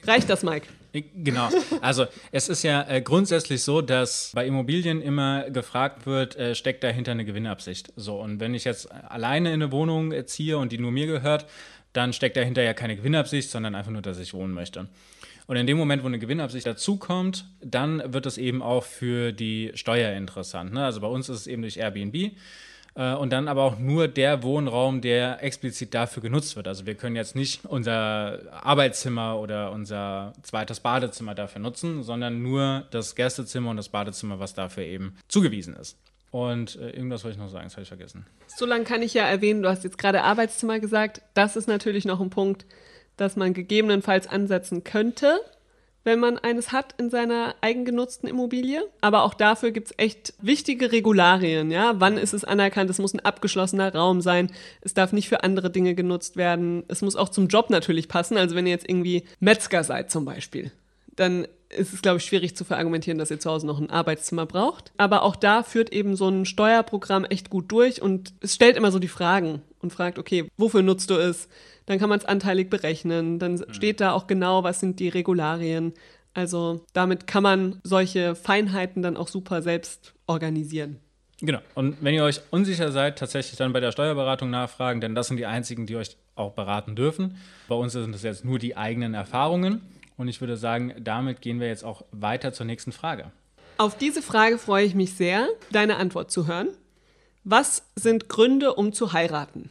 Reicht 0.03 0.29
das, 0.29 0.43
Mike? 0.43 0.67
Genau. 0.93 1.49
Also 1.81 2.05
es 2.31 2.47
ist 2.47 2.63
ja 2.63 2.87
äh, 2.87 3.01
grundsätzlich 3.01 3.63
so, 3.63 3.81
dass 3.81 4.31
bei 4.33 4.45
Immobilien 4.45 5.01
immer 5.01 5.49
gefragt 5.49 6.05
wird, 6.05 6.37
äh, 6.37 6.55
steckt 6.55 6.83
dahinter 6.83 7.11
eine 7.11 7.25
Gewinnabsicht. 7.25 7.91
So, 7.95 8.21
und 8.21 8.39
wenn 8.39 8.53
ich 8.53 8.63
jetzt 8.63 8.91
alleine 8.91 9.49
in 9.49 9.61
eine 9.61 9.71
Wohnung 9.71 10.13
ziehe 10.27 10.57
und 10.57 10.71
die 10.71 10.77
nur 10.77 10.91
mir 10.91 11.07
gehört, 11.07 11.47
dann 11.95 12.13
steckt 12.13 12.37
dahinter 12.37 12.61
ja 12.61 12.73
keine 12.73 12.95
Gewinnabsicht, 12.95 13.49
sondern 13.49 13.75
einfach 13.75 13.91
nur, 13.91 14.01
dass 14.01 14.19
ich 14.19 14.33
wohnen 14.33 14.53
möchte. 14.53 14.87
Und 15.47 15.57
in 15.57 15.67
dem 15.67 15.77
Moment, 15.77 16.03
wo 16.03 16.07
eine 16.07 16.19
Gewinnabsicht 16.19 16.65
dazukommt, 16.65 17.45
dann 17.61 18.13
wird 18.13 18.25
es 18.25 18.37
eben 18.37 18.61
auch 18.61 18.83
für 18.83 19.31
die 19.31 19.71
Steuer 19.75 20.13
interessant. 20.13 20.73
Ne? 20.73 20.83
Also 20.83 21.01
bei 21.01 21.07
uns 21.07 21.29
ist 21.29 21.41
es 21.41 21.47
eben 21.47 21.61
durch 21.61 21.77
Airbnb 21.77 22.31
äh, 22.95 23.13
und 23.13 23.31
dann 23.31 23.47
aber 23.47 23.63
auch 23.63 23.77
nur 23.77 24.07
der 24.07 24.41
Wohnraum, 24.41 25.01
der 25.01 25.43
explizit 25.43 25.93
dafür 25.93 26.23
genutzt 26.23 26.55
wird. 26.55 26.67
Also 26.67 26.87
wir 26.87 26.95
können 26.95 27.15
jetzt 27.15 27.35
nicht 27.35 27.63
unser 27.65 28.39
Arbeitszimmer 28.51 29.39
oder 29.39 29.71
unser 29.71 30.33
zweites 30.41 30.79
Badezimmer 30.79 31.35
dafür 31.35 31.61
nutzen, 31.61 32.01
sondern 32.01 32.41
nur 32.41 32.87
das 32.89 33.15
Gästezimmer 33.15 33.69
und 33.69 33.77
das 33.77 33.89
Badezimmer, 33.89 34.39
was 34.39 34.55
dafür 34.55 34.83
eben 34.83 35.15
zugewiesen 35.27 35.75
ist. 35.75 35.97
Und 36.35 36.75
äh, 36.75 36.89
irgendwas 36.89 37.23
wollte 37.23 37.37
ich 37.37 37.41
noch 37.41 37.49
sagen, 37.49 37.63
das 37.63 37.75
habe 37.75 37.83
ich 37.83 37.87
vergessen. 37.87 38.25
So 38.47 38.65
lange 38.65 38.83
kann 38.83 39.01
ich 39.01 39.13
ja 39.13 39.23
erwähnen, 39.23 39.61
du 39.61 39.69
hast 39.69 39.85
jetzt 39.85 39.97
gerade 39.97 40.21
Arbeitszimmer 40.23 40.81
gesagt. 40.81 41.21
Das 41.33 41.55
ist 41.55 41.69
natürlich 41.69 42.03
noch 42.03 42.19
ein 42.19 42.29
Punkt, 42.29 42.65
dass 43.15 43.37
man 43.37 43.53
gegebenenfalls 43.53 44.27
ansetzen 44.27 44.83
könnte 44.83 45.39
wenn 46.05 46.19
man 46.19 46.37
eines 46.37 46.71
hat 46.71 46.93
in 46.99 47.09
seiner 47.09 47.55
eigengenutzten 47.61 48.29
Immobilie. 48.29 48.83
Aber 49.01 49.23
auch 49.23 49.33
dafür 49.33 49.71
gibt 49.71 49.87
es 49.87 49.93
echt 49.97 50.35
wichtige 50.39 50.91
Regularien. 50.91 51.71
Ja? 51.71 51.95
Wann 51.99 52.19
ist 52.19 52.33
es 52.33 52.45
anerkannt? 52.45 52.91
Es 52.91 52.99
muss 52.99 53.15
ein 53.15 53.19
abgeschlossener 53.21 53.91
Raum 53.93 54.21
sein. 54.21 54.51
Es 54.81 54.93
darf 54.93 55.13
nicht 55.13 55.27
für 55.27 55.43
andere 55.43 55.71
Dinge 55.71 55.95
genutzt 55.95 56.37
werden. 56.37 56.83
Es 56.87 57.01
muss 57.01 57.15
auch 57.15 57.29
zum 57.29 57.47
Job 57.47 57.71
natürlich 57.71 58.07
passen. 58.07 58.37
Also 58.37 58.55
wenn 58.55 58.67
ihr 58.67 58.73
jetzt 58.73 58.87
irgendwie 58.87 59.23
Metzger 59.39 59.83
seid 59.83 60.11
zum 60.11 60.25
Beispiel, 60.25 60.71
dann 61.15 61.47
ist 61.69 61.93
es, 61.93 62.01
glaube 62.01 62.17
ich, 62.17 62.25
schwierig 62.25 62.55
zu 62.55 62.63
verargumentieren, 62.63 63.17
dass 63.17 63.31
ihr 63.31 63.39
zu 63.39 63.49
Hause 63.49 63.67
noch 63.67 63.79
ein 63.79 63.89
Arbeitszimmer 63.89 64.45
braucht. 64.45 64.91
Aber 64.97 65.23
auch 65.23 65.35
da 65.35 65.63
führt 65.63 65.91
eben 65.91 66.15
so 66.15 66.29
ein 66.29 66.45
Steuerprogramm 66.45 67.25
echt 67.25 67.49
gut 67.49 67.71
durch 67.71 68.01
und 68.01 68.33
es 68.41 68.55
stellt 68.55 68.77
immer 68.77 68.91
so 68.91 68.99
die 68.99 69.07
Fragen 69.07 69.61
und 69.79 69.91
fragt, 69.91 70.19
okay, 70.19 70.47
wofür 70.57 70.81
nutzt 70.81 71.09
du 71.09 71.15
es? 71.15 71.47
Dann 71.85 71.99
kann 71.99 72.09
man 72.09 72.19
es 72.19 72.25
anteilig 72.25 72.69
berechnen. 72.69 73.39
Dann 73.39 73.55
mhm. 73.55 73.73
steht 73.73 74.01
da 74.01 74.11
auch 74.13 74.27
genau, 74.27 74.63
was 74.63 74.79
sind 74.79 74.99
die 74.99 75.09
Regularien. 75.09 75.93
Also 76.33 76.85
damit 76.93 77.27
kann 77.27 77.43
man 77.43 77.79
solche 77.83 78.35
Feinheiten 78.35 79.01
dann 79.01 79.17
auch 79.17 79.27
super 79.27 79.61
selbst 79.61 80.13
organisieren. 80.27 80.99
Genau. 81.41 81.59
Und 81.73 81.97
wenn 82.01 82.13
ihr 82.13 82.23
euch 82.23 82.41
unsicher 82.49 82.91
seid, 82.91 83.19
tatsächlich 83.19 83.57
dann 83.57 83.73
bei 83.73 83.79
der 83.79 83.91
Steuerberatung 83.91 84.49
nachfragen, 84.49 85.01
denn 85.01 85.15
das 85.15 85.27
sind 85.27 85.37
die 85.37 85.45
einzigen, 85.45 85.85
die 85.85 85.95
euch 85.95 86.17
auch 86.35 86.53
beraten 86.53 86.95
dürfen. 86.95 87.37
Bei 87.67 87.75
uns 87.75 87.93
sind 87.93 88.13
das 88.13 88.23
jetzt 88.23 88.45
nur 88.45 88.59
die 88.59 88.77
eigenen 88.77 89.13
Erfahrungen. 89.13 89.81
Und 90.17 90.27
ich 90.27 90.39
würde 90.39 90.57
sagen, 90.57 90.93
damit 90.99 91.41
gehen 91.41 91.59
wir 91.59 91.67
jetzt 91.67 91.83
auch 91.83 92.03
weiter 92.11 92.53
zur 92.53 92.65
nächsten 92.65 92.91
Frage. 92.91 93.31
Auf 93.77 93.97
diese 93.97 94.21
Frage 94.21 94.57
freue 94.57 94.85
ich 94.85 94.95
mich 94.95 95.15
sehr, 95.15 95.47
deine 95.71 95.97
Antwort 95.97 96.31
zu 96.31 96.47
hören. 96.47 96.69
Was 97.43 97.83
sind 97.95 98.29
Gründe, 98.29 98.73
um 98.73 98.93
zu 98.93 99.13
heiraten? 99.13 99.69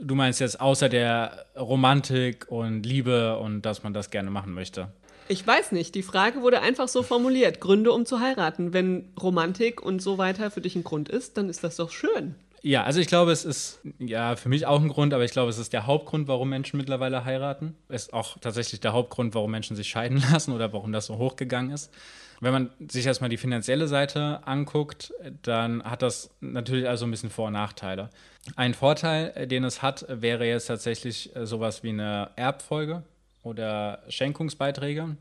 Du 0.00 0.14
meinst 0.14 0.40
jetzt 0.40 0.60
außer 0.60 0.88
der 0.88 1.46
Romantik 1.56 2.46
und 2.48 2.84
Liebe 2.84 3.38
und 3.38 3.62
dass 3.62 3.84
man 3.84 3.94
das 3.94 4.10
gerne 4.10 4.30
machen 4.30 4.52
möchte? 4.52 4.88
Ich 5.28 5.46
weiß 5.46 5.72
nicht. 5.72 5.94
Die 5.94 6.02
Frage 6.02 6.42
wurde 6.42 6.60
einfach 6.60 6.88
so 6.88 7.02
formuliert. 7.02 7.60
Gründe, 7.60 7.92
um 7.92 8.04
zu 8.04 8.20
heiraten. 8.20 8.72
Wenn 8.72 9.12
Romantik 9.22 9.80
und 9.80 10.02
so 10.02 10.18
weiter 10.18 10.50
für 10.50 10.60
dich 10.60 10.76
ein 10.76 10.84
Grund 10.84 11.08
ist, 11.08 11.38
dann 11.38 11.48
ist 11.48 11.64
das 11.64 11.76
doch 11.76 11.90
schön. 11.90 12.34
Ja, 12.66 12.84
also 12.84 12.98
ich 12.98 13.08
glaube, 13.08 13.30
es 13.30 13.44
ist 13.44 13.82
ja 13.98 14.36
für 14.36 14.48
mich 14.48 14.64
auch 14.64 14.80
ein 14.80 14.88
Grund, 14.88 15.12
aber 15.12 15.22
ich 15.22 15.32
glaube, 15.32 15.50
es 15.50 15.58
ist 15.58 15.74
der 15.74 15.86
Hauptgrund, 15.86 16.28
warum 16.28 16.48
Menschen 16.48 16.78
mittlerweile 16.78 17.26
heiraten. 17.26 17.76
Ist 17.90 18.14
auch 18.14 18.38
tatsächlich 18.38 18.80
der 18.80 18.94
Hauptgrund, 18.94 19.34
warum 19.34 19.50
Menschen 19.50 19.76
sich 19.76 19.86
scheiden 19.86 20.22
lassen 20.32 20.50
oder 20.50 20.72
warum 20.72 20.90
das 20.90 21.04
so 21.04 21.18
hochgegangen 21.18 21.72
ist. 21.72 21.92
Wenn 22.40 22.54
man 22.54 22.70
sich 22.88 23.04
erstmal 23.04 23.28
die 23.28 23.36
finanzielle 23.36 23.86
Seite 23.86 24.40
anguckt, 24.46 25.12
dann 25.42 25.84
hat 25.84 26.00
das 26.00 26.30
natürlich 26.40 26.88
also 26.88 27.04
ein 27.04 27.10
bisschen 27.10 27.28
Vor- 27.28 27.48
und 27.48 27.52
Nachteile. 27.52 28.08
Ein 28.56 28.72
Vorteil, 28.72 29.32
äh, 29.34 29.46
den 29.46 29.62
es 29.64 29.82
hat, 29.82 30.06
wäre 30.08 30.46
jetzt 30.46 30.64
tatsächlich 30.66 31.36
äh, 31.36 31.44
sowas 31.44 31.82
wie 31.82 31.90
eine 31.90 32.30
Erbfolge 32.36 33.02
oder 33.42 34.02
Schenkungsbeiträge. 34.08 35.18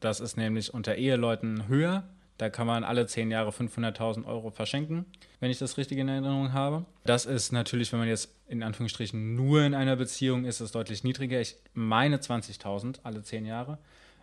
Das 0.00 0.20
ist 0.20 0.36
nämlich 0.36 0.74
unter 0.74 0.96
Eheleuten 0.96 1.66
höher. 1.66 2.04
Da 2.38 2.50
kann 2.50 2.66
man 2.66 2.82
alle 2.82 3.06
zehn 3.06 3.30
Jahre 3.30 3.50
500.000 3.50 4.26
Euro 4.26 4.50
verschenken, 4.50 5.04
wenn 5.40 5.50
ich 5.50 5.58
das 5.58 5.78
richtig 5.78 5.98
in 5.98 6.08
Erinnerung 6.08 6.52
habe. 6.52 6.84
Das 7.04 7.26
ist 7.26 7.52
natürlich, 7.52 7.92
wenn 7.92 8.00
man 8.00 8.08
jetzt 8.08 8.34
in 8.48 8.62
Anführungsstrichen 8.62 9.36
nur 9.36 9.62
in 9.62 9.74
einer 9.74 9.96
Beziehung 9.96 10.44
ist, 10.44 10.60
ist 10.60 10.74
deutlich 10.74 11.04
niedriger. 11.04 11.40
Ich 11.40 11.56
meine 11.74 12.16
20.000 12.16 13.00
alle 13.04 13.22
zehn 13.22 13.46
Jahre 13.46 13.78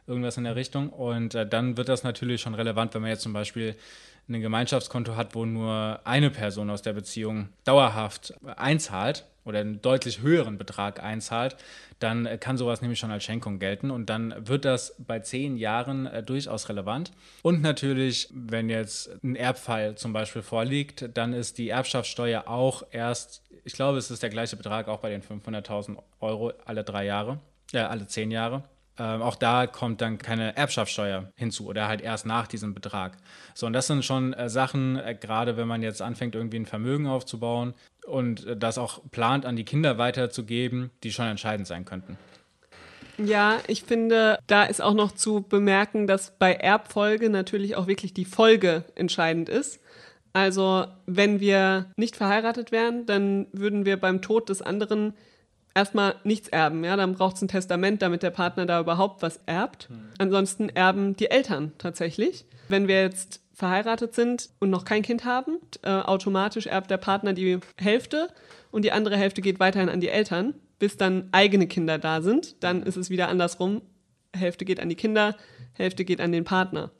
irgendwas 0.07 0.37
in 0.37 0.43
der 0.43 0.55
Richtung. 0.55 0.89
Und 0.89 1.35
äh, 1.35 1.47
dann 1.47 1.77
wird 1.77 1.89
das 1.89 2.03
natürlich 2.03 2.41
schon 2.41 2.55
relevant, 2.55 2.93
wenn 2.93 3.01
man 3.01 3.11
jetzt 3.11 3.23
zum 3.23 3.33
Beispiel 3.33 3.75
ein 4.29 4.41
Gemeinschaftskonto 4.41 5.15
hat, 5.15 5.35
wo 5.35 5.45
nur 5.45 5.99
eine 6.03 6.29
Person 6.29 6.69
aus 6.69 6.81
der 6.81 6.93
Beziehung 6.93 7.49
dauerhaft 7.63 8.33
einzahlt 8.55 9.25
oder 9.43 9.59
einen 9.59 9.81
deutlich 9.81 10.21
höheren 10.21 10.57
Betrag 10.57 11.01
einzahlt, 11.01 11.55
dann 11.99 12.25
äh, 12.25 12.37
kann 12.37 12.57
sowas 12.57 12.81
nämlich 12.81 12.99
schon 12.99 13.11
als 13.11 13.23
Schenkung 13.23 13.59
gelten 13.59 13.91
und 13.91 14.09
dann 14.09 14.33
wird 14.47 14.65
das 14.65 14.95
bei 14.99 15.19
zehn 15.19 15.57
Jahren 15.57 16.05
äh, 16.05 16.23
durchaus 16.23 16.69
relevant. 16.69 17.11
Und 17.41 17.61
natürlich, 17.61 18.29
wenn 18.31 18.69
jetzt 18.69 19.09
ein 19.23 19.35
Erbfall 19.35 19.95
zum 19.95 20.13
Beispiel 20.13 20.41
vorliegt, 20.41 21.09
dann 21.15 21.33
ist 21.33 21.57
die 21.57 21.69
Erbschaftssteuer 21.69 22.47
auch 22.47 22.83
erst, 22.91 23.41
ich 23.63 23.73
glaube, 23.73 23.97
es 23.97 24.11
ist 24.11 24.21
der 24.21 24.29
gleiche 24.29 24.55
Betrag 24.55 24.87
auch 24.87 24.99
bei 24.99 25.09
den 25.09 25.21
500.000 25.21 25.97
Euro 26.19 26.53
alle 26.65 26.83
drei 26.83 27.05
Jahre, 27.05 27.39
äh, 27.73 27.79
alle 27.79 28.07
zehn 28.07 28.31
Jahre. 28.31 28.63
Ähm, 28.97 29.21
auch 29.21 29.35
da 29.35 29.67
kommt 29.67 30.01
dann 30.01 30.17
keine 30.17 30.55
Erbschaftssteuer 30.57 31.31
hinzu 31.35 31.67
oder 31.67 31.87
halt 31.87 32.01
erst 32.01 32.25
nach 32.25 32.47
diesem 32.47 32.73
Betrag. 32.73 33.17
So, 33.53 33.65
und 33.65 33.73
das 33.73 33.87
sind 33.87 34.03
schon 34.03 34.33
äh, 34.33 34.49
Sachen, 34.49 34.97
äh, 34.97 35.15
gerade 35.19 35.55
wenn 35.57 35.67
man 35.67 35.81
jetzt 35.81 36.01
anfängt, 36.01 36.35
irgendwie 36.35 36.59
ein 36.59 36.65
Vermögen 36.65 37.07
aufzubauen 37.07 37.73
und 38.05 38.45
äh, 38.45 38.57
das 38.57 38.77
auch 38.77 39.01
plant, 39.11 39.45
an 39.45 39.55
die 39.55 39.65
Kinder 39.65 39.97
weiterzugeben, 39.97 40.91
die 41.03 41.11
schon 41.11 41.27
entscheidend 41.27 41.67
sein 41.67 41.85
könnten. 41.85 42.17
Ja, 43.17 43.59
ich 43.67 43.83
finde, 43.83 44.39
da 44.47 44.63
ist 44.63 44.81
auch 44.81 44.93
noch 44.93 45.11
zu 45.11 45.41
bemerken, 45.41 46.07
dass 46.07 46.37
bei 46.37 46.53
Erbfolge 46.53 47.29
natürlich 47.29 47.75
auch 47.75 47.87
wirklich 47.87 48.13
die 48.13 48.25
Folge 48.25 48.83
entscheidend 48.95 49.47
ist. 49.47 49.79
Also, 50.33 50.85
wenn 51.05 51.39
wir 51.39 51.91
nicht 51.97 52.15
verheiratet 52.15 52.71
wären, 52.71 53.05
dann 53.05 53.47
würden 53.51 53.85
wir 53.85 53.99
beim 53.99 54.21
Tod 54.21 54.49
des 54.49 54.61
anderen 54.61 55.13
erstmal 55.73 56.15
nichts 56.23 56.47
erben. 56.47 56.83
Ja, 56.83 56.95
dann 56.95 57.13
braucht 57.13 57.35
es 57.35 57.41
ein 57.41 57.47
Testament, 57.47 58.01
damit 58.01 58.23
der 58.23 58.31
Partner 58.31 58.65
da 58.65 58.79
überhaupt 58.79 59.21
was 59.21 59.39
erbt. 59.45 59.89
Hm. 59.89 60.09
Ansonsten 60.17 60.69
erben 60.69 61.15
die 61.15 61.29
Eltern 61.29 61.73
tatsächlich. 61.77 62.45
Wenn 62.67 62.87
wir 62.87 63.01
jetzt 63.01 63.41
verheiratet 63.53 64.15
sind 64.15 64.49
und 64.59 64.69
noch 64.69 64.85
kein 64.85 65.03
Kind 65.03 65.25
haben, 65.25 65.59
äh, 65.83 65.89
automatisch 65.89 66.67
erbt 66.67 66.89
der 66.89 66.97
Partner 66.97 67.33
die 67.33 67.59
Hälfte 67.77 68.29
und 68.71 68.83
die 68.83 68.91
andere 68.91 69.17
Hälfte 69.17 69.41
geht 69.41 69.59
weiterhin 69.59 69.89
an 69.89 70.01
die 70.01 70.09
Eltern, 70.09 70.55
bis 70.79 70.97
dann 70.97 71.29
eigene 71.31 71.67
Kinder 71.67 71.99
da 71.99 72.21
sind. 72.21 72.63
Dann 72.63 72.83
ist 72.83 72.97
es 72.97 73.09
wieder 73.09 73.27
andersrum. 73.27 73.81
Hälfte 74.35 74.65
geht 74.65 74.79
an 74.79 74.89
die 74.89 74.95
Kinder, 74.95 75.35
Hälfte 75.73 76.05
geht 76.05 76.21
an 76.21 76.31
den 76.31 76.43
Partner 76.43 76.91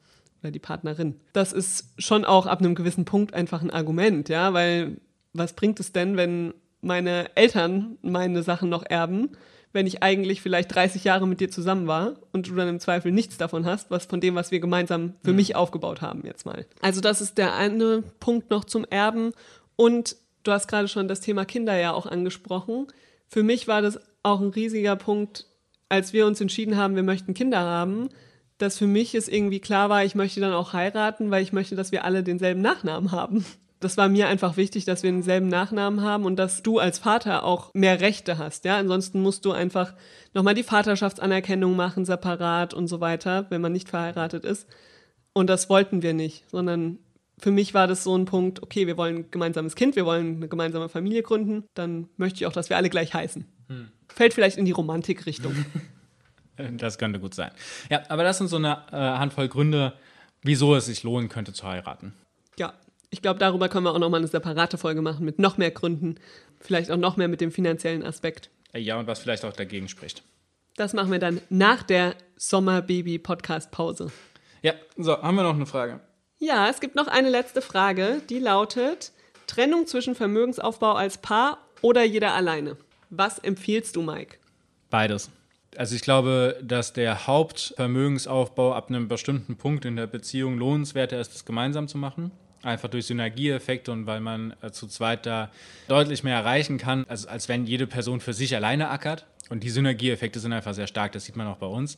oder 0.42 0.52
die 0.52 0.60
Partnerin. 0.60 1.20
Das 1.34 1.54
ist 1.54 1.86
schon 1.98 2.26
auch 2.26 2.46
ab 2.46 2.60
einem 2.60 2.76
gewissen 2.76 3.06
Punkt 3.06 3.34
einfach 3.34 3.62
ein 3.62 3.72
Argument, 3.72 4.30
ja, 4.30 4.54
weil 4.54 4.98
was 5.34 5.54
bringt 5.54 5.80
es 5.80 5.94
denn, 5.94 6.18
wenn 6.18 6.54
meine 6.82 7.36
Eltern 7.36 7.98
meine 8.02 8.44
Sachen 8.44 8.70
noch 8.70 8.84
erben, 8.84 9.30
wenn 9.74 9.88
ich 9.88 10.04
eigentlich 10.04 10.42
vielleicht 10.42 10.74
30 10.76 11.04
Jahre 11.04 11.28
mit 11.28 11.40
dir 11.40 11.50
zusammen 11.50 11.88
war 11.88 12.16
und 12.34 12.48
du 12.48 12.56
dann 12.56 12.68
im 12.68 12.80
Zweifel 12.80 13.12
nichts 13.12 13.38
davon 13.38 13.66
hast, 13.66 13.90
was 13.90 14.06
von 14.06 14.20
dem, 14.20 14.36
was 14.36 14.52
wir 14.52 14.60
gemeinsam 14.60 15.14
für 15.24 15.32
mhm. 15.32 15.38
mich 15.38 15.56
aufgebaut 15.56 16.02
haben 16.02 16.24
jetzt 16.26 16.46
mal. 16.46 16.66
Also 16.82 17.00
das 17.00 17.22
ist 17.22 17.38
der 17.38 17.56
eine 17.56 18.04
Punkt 18.20 18.50
noch 18.50 18.66
zum 18.66 18.84
Erben 18.86 19.32
und 19.76 20.18
du 20.44 20.52
hast 20.52 20.68
gerade 20.68 20.88
schon 20.88 21.08
das 21.08 21.22
Thema 21.22 21.46
Kinder 21.46 21.78
ja 21.78 21.94
auch 21.94 22.06
angesprochen. 22.06 22.88
Für 23.28 23.44
mich 23.44 23.68
war 23.68 23.82
das 23.82 24.00
auch 24.24 24.42
ein 24.42 24.50
riesiger 24.50 24.96
Punkt, 24.96 25.46
als 25.88 26.14
wir 26.14 26.26
uns 26.26 26.42
entschieden 26.42 26.78
haben, 26.78 26.96
wir 26.96 27.04
möchten 27.04 27.34
Kinder 27.34 27.60
haben, 27.60 28.10
dass 28.58 28.78
für 28.78 28.88
mich 28.88 29.16
es 29.16 29.28
irgendwie 29.28 29.60
klar 29.60 29.90
war, 29.90 30.04
ich 30.04 30.16
möchte 30.16 30.40
dann 30.40 30.54
auch 30.54 30.74
heiraten, 30.74 31.32
weil 31.32 31.44
ich 31.44 31.54
möchte, 31.54 31.76
dass 31.76 31.92
wir 31.92 32.06
alle 32.06 32.24
denselben 32.24 32.62
Nachnamen 32.62 33.12
haben 33.12 33.46
das 33.82 33.98
war 33.98 34.08
mir 34.08 34.28
einfach 34.28 34.58
wichtig, 34.58 34.86
dass 34.86 35.04
wir 35.04 35.12
denselben 35.12 35.48
Nachnamen 35.48 36.02
haben 36.02 36.26
und 36.26 36.38
dass 36.38 36.64
du 36.64 36.80
als 36.80 37.00
Vater 37.00 37.44
auch 37.44 37.74
mehr 37.74 38.00
Rechte 38.00 38.38
hast. 38.38 38.64
Ja, 38.64 38.78
ansonsten 38.78 39.22
musst 39.22 39.44
du 39.44 39.52
einfach 39.52 39.94
nochmal 40.34 40.54
die 40.54 40.64
Vaterschaftsanerkennung 40.64 41.76
machen, 41.76 42.06
separat 42.06 42.74
und 42.74 42.88
so 42.88 43.02
weiter, 43.02 43.48
wenn 43.50 43.60
man 43.60 43.74
nicht 43.74 43.90
verheiratet 43.90 44.46
ist. 44.46 44.68
Und 45.34 45.50
das 45.50 45.70
wollten 45.70 46.02
wir 46.02 46.14
nicht, 46.14 46.50
sondern 46.50 47.00
für 47.40 47.52
mich 47.52 47.74
war 47.74 47.88
das 47.88 48.04
so 48.04 48.16
ein 48.16 48.26
Punkt, 48.26 48.62
okay, 48.62 48.86
wir 48.86 48.98
wollen 48.98 49.18
ein 49.18 49.32
gemeinsames 49.32 49.76
Kind, 49.76 49.96
wir 49.96 50.06
wollen 50.06 50.38
eine 50.38 50.48
gemeinsame 50.48 50.88
Familie 50.88 51.24
gründen, 51.24 51.66
dann 51.74 52.08
möchte 52.18 52.38
ich 52.38 52.46
auch, 52.46 52.54
dass 52.54 52.70
wir 52.70 52.78
alle 52.78 52.90
gleich 52.90 53.14
heißen. 53.14 53.46
Hm. 53.68 53.92
Fällt 54.14 54.34
vielleicht 54.34 54.58
in 54.58 54.66
die 54.66 54.72
Romantikrichtung. 54.72 55.54
Das 56.78 57.00
könnte 57.00 57.20
gut 57.20 57.34
sein. 57.34 57.50
Ja, 57.90 58.04
aber 58.10 58.24
das 58.24 58.38
sind 58.38 58.48
so 58.48 58.58
eine 58.58 58.84
äh, 58.92 58.96
Handvoll 58.96 59.48
Gründe, 59.48 59.94
wieso 60.44 60.76
es 60.76 60.86
sich 60.86 61.02
lohnen 61.02 61.28
könnte 61.28 61.54
zu 61.54 61.66
heiraten. 61.66 62.14
Ja, 62.60 62.74
ich 63.12 63.22
glaube, 63.22 63.40
darüber 63.40 63.70
können 63.70 63.86
wir 63.86 63.94
auch 63.94 64.00
nochmal 64.00 64.22
eine 64.22 64.28
separate 64.28 64.78
Folge 64.78 65.02
machen 65.02 65.26
mit 65.26 65.38
noch 65.38 65.58
mehr 65.58 65.72
Gründen. 65.72 66.16
Vielleicht 66.60 66.90
auch 66.90 66.98
noch 66.98 67.18
mehr 67.18 67.28
mit 67.28 67.42
dem 67.42 67.52
finanziellen 67.52 68.04
Aspekt. 68.04 68.50
Ja, 68.74 68.98
und 68.98 69.06
was 69.06 69.20
vielleicht 69.20 69.44
auch 69.44 69.54
dagegen 69.54 69.90
spricht. 69.90 70.24
Das 70.78 70.94
machen 70.94 71.12
wir 71.12 71.20
dann 71.20 71.42
nach 71.50 71.84
der 71.84 72.16
Sommerbaby-Podcast-Pause. 72.38 74.12
Ja, 74.62 74.74
so, 74.96 75.22
haben 75.22 75.36
wir 75.36 75.44
noch 75.44 75.56
eine 75.56 75.66
Frage? 75.66 76.00
Ja, 76.40 76.70
es 76.70 76.80
gibt 76.80 76.96
noch 76.96 77.08
eine 77.08 77.30
letzte 77.30 77.62
Frage, 77.62 78.22
die 78.30 78.40
lautet: 78.40 79.12
Trennung 79.46 79.88
zwischen 79.88 80.16
Vermögensaufbau 80.16 80.94
als 80.94 81.18
Paar 81.18 81.58
oder 81.82 82.04
jeder 82.04 82.34
alleine? 82.34 82.78
Was 83.10 83.40
empfiehlst 83.40 83.98
du, 83.98 84.02
Mike? 84.02 84.38
Beides. 84.90 85.30
Also 85.76 85.96
ich 85.96 86.02
glaube, 86.02 86.58
dass 86.64 86.94
der 86.94 87.28
Hauptvermögensaufbau 87.28 88.74
ab 88.74 88.90
einem 88.90 89.10
bestimmten 89.10 89.58
Punkt 89.58 89.84
in 89.84 89.98
der 89.98 90.08
Beziehung 90.08 90.58
lohnenswerter 90.58 91.20
ist, 91.20 91.36
es 91.36 91.46
gemeinsam 91.46 91.88
zu 91.88 91.98
machen. 91.98 92.32
Einfach 92.64 92.90
durch 92.90 93.08
Synergieeffekte 93.08 93.92
und 93.92 94.06
weil 94.06 94.20
man 94.20 94.54
äh, 94.62 94.72
zu 94.72 94.88
zweit 94.88 95.26
da 95.26 95.52
deutlich 95.88 96.24
mehr 96.24 96.36
erreichen 96.36 96.78
kann, 96.78 97.06
als, 97.08 97.26
als 97.26 97.50
wenn 97.50 97.66
jede 97.66 97.88
Person 97.88 98.20
für 98.20 98.34
sich 98.34 98.56
alleine 98.56 98.90
ackert. 98.90 99.26
Und 99.50 99.64
die 99.64 99.70
Synergieeffekte 99.70 100.40
sind 100.40 100.54
einfach 100.54 100.74
sehr 100.74 100.88
stark, 100.88 101.12
das 101.12 101.26
sieht 101.26 101.36
man 101.36 101.48
auch 101.48 101.58
bei 101.58 101.66
uns. 101.66 101.98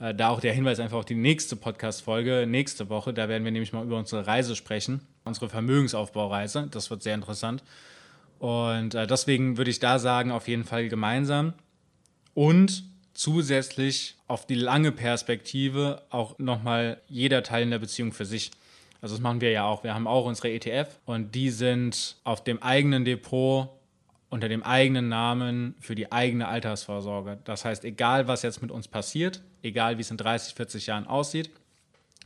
Äh, 0.00 0.14
da 0.14 0.28
auch 0.30 0.40
der 0.40 0.52
Hinweis 0.52 0.80
einfach 0.80 0.98
auf 0.98 1.04
die 1.04 1.14
nächste 1.14 1.56
Podcast-Folge, 1.56 2.46
nächste 2.46 2.88
Woche. 2.88 3.12
Da 3.12 3.28
werden 3.28 3.44
wir 3.44 3.52
nämlich 3.52 3.72
mal 3.72 3.84
über 3.84 3.98
unsere 3.98 4.26
Reise 4.26 4.56
sprechen, 4.56 5.00
unsere 5.24 5.48
Vermögensaufbaureise. 5.48 6.68
Das 6.70 6.90
wird 6.90 7.02
sehr 7.02 7.14
interessant. 7.14 7.62
Und 8.38 8.94
äh, 8.94 9.06
deswegen 9.06 9.56
würde 9.56 9.70
ich 9.70 9.80
da 9.80 9.98
sagen, 9.98 10.30
auf 10.30 10.48
jeden 10.48 10.64
Fall 10.64 10.88
gemeinsam. 10.88 11.54
Und 12.34 12.84
zusätzlich 13.14 14.14
auf 14.28 14.46
die 14.46 14.54
lange 14.54 14.92
Perspektive 14.92 16.02
auch 16.10 16.38
nochmal 16.38 17.00
jeder 17.08 17.42
Teil 17.42 17.64
in 17.64 17.70
der 17.70 17.80
Beziehung 17.80 18.12
für 18.12 18.24
sich. 18.24 18.52
Also 19.00 19.14
das 19.14 19.22
machen 19.22 19.40
wir 19.40 19.50
ja 19.50 19.64
auch. 19.64 19.84
Wir 19.84 19.94
haben 19.94 20.06
auch 20.06 20.24
unsere 20.24 20.50
ETF 20.50 20.88
und 21.04 21.34
die 21.34 21.50
sind 21.50 22.16
auf 22.24 22.42
dem 22.42 22.62
eigenen 22.62 23.04
Depot 23.04 23.68
unter 24.30 24.48
dem 24.48 24.62
eigenen 24.62 25.08
Namen 25.08 25.74
für 25.80 25.94
die 25.94 26.12
eigene 26.12 26.48
Altersvorsorge. 26.48 27.38
Das 27.44 27.64
heißt, 27.64 27.84
egal 27.84 28.28
was 28.28 28.42
jetzt 28.42 28.60
mit 28.60 28.70
uns 28.70 28.88
passiert, 28.88 29.42
egal 29.62 29.96
wie 29.96 30.02
es 30.02 30.10
in 30.10 30.16
30, 30.16 30.54
40 30.54 30.86
Jahren 30.86 31.06
aussieht, 31.06 31.50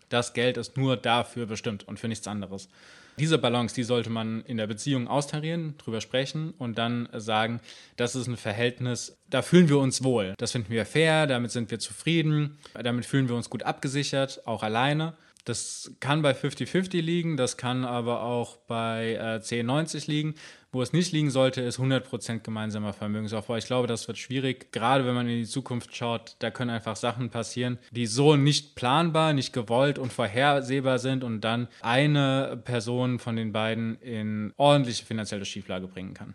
das 0.08 0.34
Geld 0.34 0.56
ist 0.56 0.76
nur 0.76 0.96
dafür 0.96 1.46
bestimmt 1.46 1.86
und 1.86 2.00
für 2.00 2.08
nichts 2.08 2.26
anderes. 2.26 2.68
Diese 3.18 3.38
Balance, 3.38 3.74
die 3.74 3.82
sollte 3.82 4.10
man 4.10 4.42
in 4.46 4.56
der 4.56 4.66
Beziehung 4.66 5.06
austarieren, 5.06 5.74
drüber 5.78 6.00
sprechen 6.00 6.54
und 6.58 6.78
dann 6.78 7.08
sagen, 7.12 7.60
das 7.96 8.14
ist 8.14 8.26
ein 8.26 8.38
Verhältnis, 8.38 9.16
da 9.28 9.42
fühlen 9.42 9.68
wir 9.68 9.78
uns 9.78 10.02
wohl. 10.02 10.34
Das 10.38 10.52
finden 10.52 10.70
wir 10.70 10.86
fair, 10.86 11.26
damit 11.26 11.50
sind 11.50 11.70
wir 11.70 11.78
zufrieden, 11.78 12.58
damit 12.74 13.04
fühlen 13.04 13.28
wir 13.28 13.36
uns 13.36 13.50
gut 13.50 13.64
abgesichert, 13.64 14.46
auch 14.46 14.62
alleine. 14.62 15.14
Das 15.44 15.92
kann 15.98 16.22
bei 16.22 16.32
50-50 16.32 17.00
liegen, 17.00 17.36
das 17.36 17.56
kann 17.56 17.84
aber 17.84 18.22
auch 18.22 18.58
bei 18.58 19.14
äh, 19.14 19.38
10-90 19.38 20.08
liegen. 20.08 20.34
Wo 20.74 20.80
es 20.80 20.94
nicht 20.94 21.12
liegen 21.12 21.30
sollte, 21.30 21.60
ist 21.60 21.78
100% 21.78 22.38
gemeinsamer 22.38 22.94
Vermögensaufbau. 22.94 23.56
Ich 23.56 23.66
glaube, 23.66 23.86
das 23.86 24.08
wird 24.08 24.16
schwierig, 24.16 24.72
gerade 24.72 25.04
wenn 25.04 25.14
man 25.14 25.28
in 25.28 25.36
die 25.36 25.46
Zukunft 25.46 25.94
schaut. 25.94 26.36
Da 26.38 26.50
können 26.50 26.70
einfach 26.70 26.96
Sachen 26.96 27.28
passieren, 27.28 27.78
die 27.90 28.06
so 28.06 28.36
nicht 28.36 28.74
planbar, 28.74 29.34
nicht 29.34 29.52
gewollt 29.52 29.98
und 29.98 30.12
vorhersehbar 30.12 30.98
sind 30.98 31.24
und 31.24 31.42
dann 31.42 31.68
eine 31.82 32.58
Person 32.64 33.18
von 33.18 33.36
den 33.36 33.52
beiden 33.52 33.96
in 34.00 34.54
ordentliche 34.56 35.04
finanzielle 35.04 35.44
Schieflage 35.44 35.88
bringen 35.88 36.14
kann. 36.14 36.34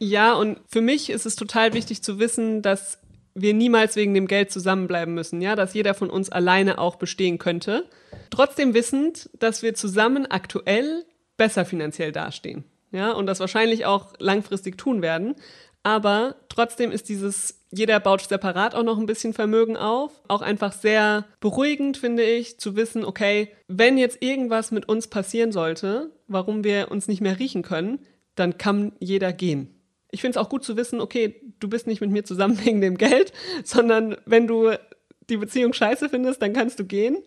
Ja, 0.00 0.34
und 0.34 0.58
für 0.66 0.80
mich 0.82 1.08
ist 1.10 1.26
es 1.26 1.34
total 1.34 1.72
wichtig 1.72 2.02
zu 2.02 2.18
wissen, 2.18 2.60
dass 2.60 2.98
wir 3.40 3.54
niemals 3.54 3.96
wegen 3.96 4.14
dem 4.14 4.26
Geld 4.26 4.50
zusammenbleiben 4.50 5.14
müssen, 5.14 5.40
ja, 5.40 5.56
dass 5.56 5.74
jeder 5.74 5.94
von 5.94 6.10
uns 6.10 6.30
alleine 6.30 6.78
auch 6.78 6.96
bestehen 6.96 7.38
könnte. 7.38 7.88
Trotzdem 8.30 8.74
wissend, 8.74 9.30
dass 9.38 9.62
wir 9.62 9.74
zusammen 9.74 10.26
aktuell 10.26 11.04
besser 11.36 11.64
finanziell 11.64 12.12
dastehen, 12.12 12.64
ja, 12.90 13.12
und 13.12 13.26
das 13.26 13.40
wahrscheinlich 13.40 13.86
auch 13.86 14.14
langfristig 14.18 14.76
tun 14.76 15.02
werden. 15.02 15.34
Aber 15.84 16.36
trotzdem 16.48 16.90
ist 16.90 17.08
dieses, 17.08 17.64
jeder 17.70 18.00
baut 18.00 18.22
separat 18.22 18.74
auch 18.74 18.82
noch 18.82 18.98
ein 18.98 19.06
bisschen 19.06 19.32
Vermögen 19.32 19.76
auf. 19.76 20.20
Auch 20.26 20.42
einfach 20.42 20.72
sehr 20.72 21.24
beruhigend, 21.40 21.96
finde 21.96 22.24
ich, 22.24 22.58
zu 22.58 22.76
wissen, 22.76 23.04
okay, 23.04 23.52
wenn 23.68 23.96
jetzt 23.96 24.20
irgendwas 24.20 24.72
mit 24.72 24.88
uns 24.88 25.06
passieren 25.06 25.52
sollte, 25.52 26.10
warum 26.26 26.64
wir 26.64 26.90
uns 26.90 27.06
nicht 27.06 27.20
mehr 27.20 27.38
riechen 27.38 27.62
können, 27.62 28.00
dann 28.34 28.58
kann 28.58 28.92
jeder 28.98 29.32
gehen 29.32 29.78
ich 30.10 30.20
finde 30.20 30.38
es 30.38 30.44
auch 30.44 30.48
gut 30.48 30.64
zu 30.64 30.76
wissen, 30.76 31.00
okay, 31.00 31.40
du 31.60 31.68
bist 31.68 31.86
nicht 31.86 32.00
mit 32.00 32.10
mir 32.10 32.24
zusammen 32.24 32.58
wegen 32.64 32.80
dem 32.80 32.98
Geld, 32.98 33.32
sondern 33.64 34.16
wenn 34.26 34.46
du 34.46 34.72
die 35.28 35.36
Beziehung 35.36 35.72
scheiße 35.72 36.08
findest, 36.08 36.40
dann 36.42 36.52
kannst 36.52 36.78
du 36.78 36.84
gehen. 36.84 37.18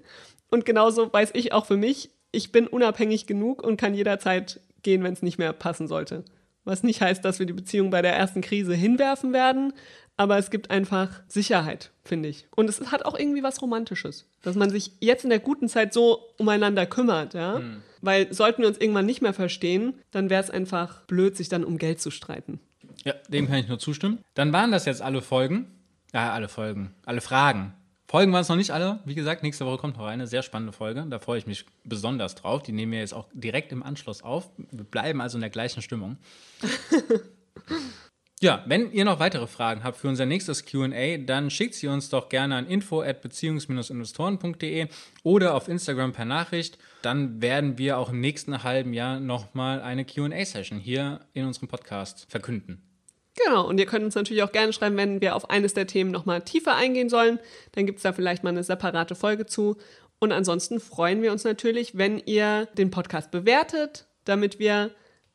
Und 0.50 0.66
genauso 0.66 1.12
weiß 1.12 1.32
ich 1.34 1.54
auch 1.54 1.66
für 1.66 1.78
mich, 1.78 2.12
ich 2.32 2.52
bin 2.52 2.68
unabhängig 2.68 3.28
genug 3.28 3.64
und 3.64 3.78
kann 3.78 3.94
jederzeit 3.94 4.60
gehen, 4.84 5.04
wenn 5.04 5.14
es 5.14 5.22
nicht 5.22 5.38
mehr 5.38 5.54
passen 5.54 5.88
sollte. 5.88 6.26
Was 6.64 6.84
nicht 6.84 7.02
heißt, 7.02 7.24
dass 7.26 7.40
wir 7.40 7.46
die 7.46 7.54
Beziehung 7.54 7.90
bei 7.90 8.02
der 8.02 8.16
ersten 8.16 8.42
Krise 8.42 8.74
hinwerfen 8.74 9.34
werden, 9.34 9.74
aber 10.18 10.38
es 10.38 10.52
gibt 10.52 10.70
einfach 10.70 11.22
Sicherheit, 11.28 11.92
finde 12.04 12.30
ich. 12.30 12.48
Und 12.56 12.70
es 12.70 12.92
hat 12.92 13.06
auch 13.06 13.18
irgendwie 13.18 13.42
was 13.42 13.62
Romantisches, 13.62 14.30
dass 14.44 14.56
man 14.56 14.70
sich 14.70 14.92
jetzt 15.00 15.24
in 15.24 15.32
der 15.32 15.40
guten 15.40 15.68
Zeit 15.68 15.94
so 15.94 16.20
umeinander 16.38 16.86
kümmert, 16.86 17.34
ja. 17.34 17.60
Mhm. 17.60 17.82
Weil 18.02 18.34
sollten 18.34 18.62
wir 18.62 18.68
uns 18.68 18.78
irgendwann 18.78 19.06
nicht 19.06 19.22
mehr 19.22 19.34
verstehen, 19.34 19.96
dann 20.12 20.30
wäre 20.30 20.44
es 20.44 20.50
einfach 20.50 21.04
blöd, 21.06 21.36
sich 21.36 21.50
dann 21.50 21.64
um 21.64 21.78
Geld 21.78 22.02
zu 22.02 22.12
streiten. 22.12 22.60
Ja, 23.06 23.14
dem 23.30 23.48
kann 23.48 23.58
ich 23.58 23.68
nur 23.68 23.80
zustimmen. 23.80 24.20
Dann 24.34 24.54
waren 24.54 24.72
das 24.72 24.86
jetzt 24.86 25.02
alle 25.02 25.22
Folgen. 25.22 25.68
Ja, 26.14 26.34
alle 26.34 26.50
Folgen. 26.50 26.94
Alle 27.06 27.22
Fragen. 27.22 27.74
Folgen 28.12 28.32
waren 28.34 28.42
es 28.42 28.50
noch 28.50 28.58
nicht 28.58 28.72
alle. 28.72 29.00
Wie 29.06 29.16
gesagt, 29.16 29.42
nächste 29.42 29.66
Woche 29.66 29.78
kommt 29.78 29.96
noch 29.96 30.06
eine 30.06 30.28
sehr 30.28 30.44
spannende 30.44 30.74
Folge. 30.74 31.06
Da 31.10 31.20
freue 31.20 31.38
ich 31.38 31.48
mich 31.48 31.66
besonders 31.86 32.36
drauf. 32.36 32.62
Die 32.62 32.74
nehmen 32.74 32.92
wir 32.92 33.00
jetzt 33.00 33.14
auch 33.14 33.30
direkt 33.34 33.72
im 33.72 33.84
Anschluss 33.84 34.22
auf. 34.22 34.50
Wir 34.58 34.84
bleiben 34.84 35.22
also 35.22 35.38
in 35.38 35.42
der 35.42 35.50
gleichen 35.50 35.82
Stimmung. 35.82 36.18
ja, 38.42 38.66
wenn 38.66 38.92
ihr 38.92 39.06
noch 39.06 39.22
weitere 39.22 39.48
Fragen 39.48 39.86
habt 39.86 39.96
für 39.96 40.10
unser 40.10 40.26
nächstes 40.26 40.66
QA, 40.66 41.20
dann 41.20 41.50
schickt 41.50 41.76
sie 41.76 41.88
uns 41.88 42.10
doch 42.10 42.28
gerne 42.28 42.58
an 42.58 42.68
info@beziehungs-investoren.de 42.68 44.90
oder 45.24 45.56
auf 45.56 45.70
Instagram 45.70 46.12
per 46.12 46.26
Nachricht. 46.26 46.80
Dann 47.04 47.42
werden 47.42 47.78
wir 47.78 47.98
auch 47.98 48.10
im 48.10 48.20
nächsten 48.20 48.64
halben 48.64 48.92
Jahr 48.92 49.22
nochmal 49.22 49.82
eine 49.82 50.04
QA-Session 50.04 50.80
hier 50.80 51.22
in 51.32 51.46
unserem 51.46 51.70
Podcast 51.70 52.30
verkünden. 52.30 52.91
Genau, 53.36 53.66
und 53.68 53.80
ihr 53.80 53.86
könnt 53.86 54.04
uns 54.04 54.16
natürlich 54.16 54.44
auch 54.44 54.52
gerne 54.52 54.74
schreiben, 54.74 54.98
wenn 54.98 55.22
wir 55.22 55.36
auf 55.36 55.50
eines 55.50 55.74
der 55.74 55.88
Themen 55.88 56.12
nochmal 56.12 56.42
tiefer 56.42 56.76
eingehen 56.76 57.10
sollen. 57.10 57.40
Dann 57.72 57.86
gibt 57.86 57.98
es 57.98 58.04
da 58.04 58.12
vielleicht 58.12 58.44
mal 58.44 58.50
eine 58.50 58.64
separate 58.64 59.16
Folge 59.16 59.46
zu. 59.46 59.78
Und 60.20 60.32
ansonsten 60.32 60.80
freuen 60.80 61.22
wir 61.22 61.32
uns 61.32 61.44
natürlich, 61.44 61.98
wenn 61.98 62.20
ihr 62.20 62.68
den 62.78 62.92
Podcast 62.92 63.32
bewertet, 63.32 64.06
damit 64.26 64.60
wir 64.60 64.92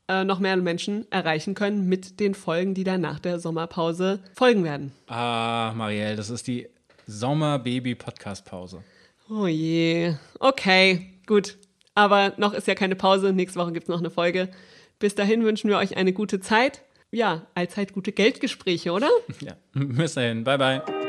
äh, 0.09 0.25
noch 0.25 0.39
mehr 0.39 0.57
Menschen 0.57 1.11
erreichen 1.11 1.55
können 1.55 1.89
mit 1.89 2.21
den 2.21 2.35
Folgen, 2.35 2.75
die 2.75 2.85
dann 2.85 3.01
nach 3.01 3.19
der 3.19 3.41
Sommerpause 3.41 4.21
folgen 4.35 4.63
werden. 4.63 4.93
Ah, 5.09 5.73
Marielle, 5.75 6.17
das 6.17 6.31
ist 6.31 6.47
die 6.47 6.69
Sommerbaby-Podcast-Pause. 7.07 8.85
Oh 9.29 9.47
je. 9.47 10.15
Okay, 10.39 11.15
gut. 11.27 11.57
Aber 11.95 12.35
noch 12.37 12.53
ist 12.53 12.69
ja 12.69 12.75
keine 12.75 12.95
Pause. 12.95 13.33
Nächste 13.33 13.59
Woche 13.59 13.73
gibt 13.73 13.85
es 13.85 13.89
noch 13.89 13.99
eine 13.99 14.11
Folge. 14.11 14.51
Bis 14.99 15.15
dahin 15.15 15.45
wünschen 15.45 15.69
wir 15.69 15.79
euch 15.79 15.97
eine 15.97 16.13
gute 16.13 16.41
Zeit 16.41 16.83
ja, 17.17 17.47
allzeit 17.55 17.93
gute 17.95 18.13
Geldgespräche, 18.13 18.93
oder? 18.93 19.11
Ja, 19.41 19.57
bis 19.75 20.15
dahin. 20.15 20.45
Bye, 20.45 20.59
bye. 20.59 21.06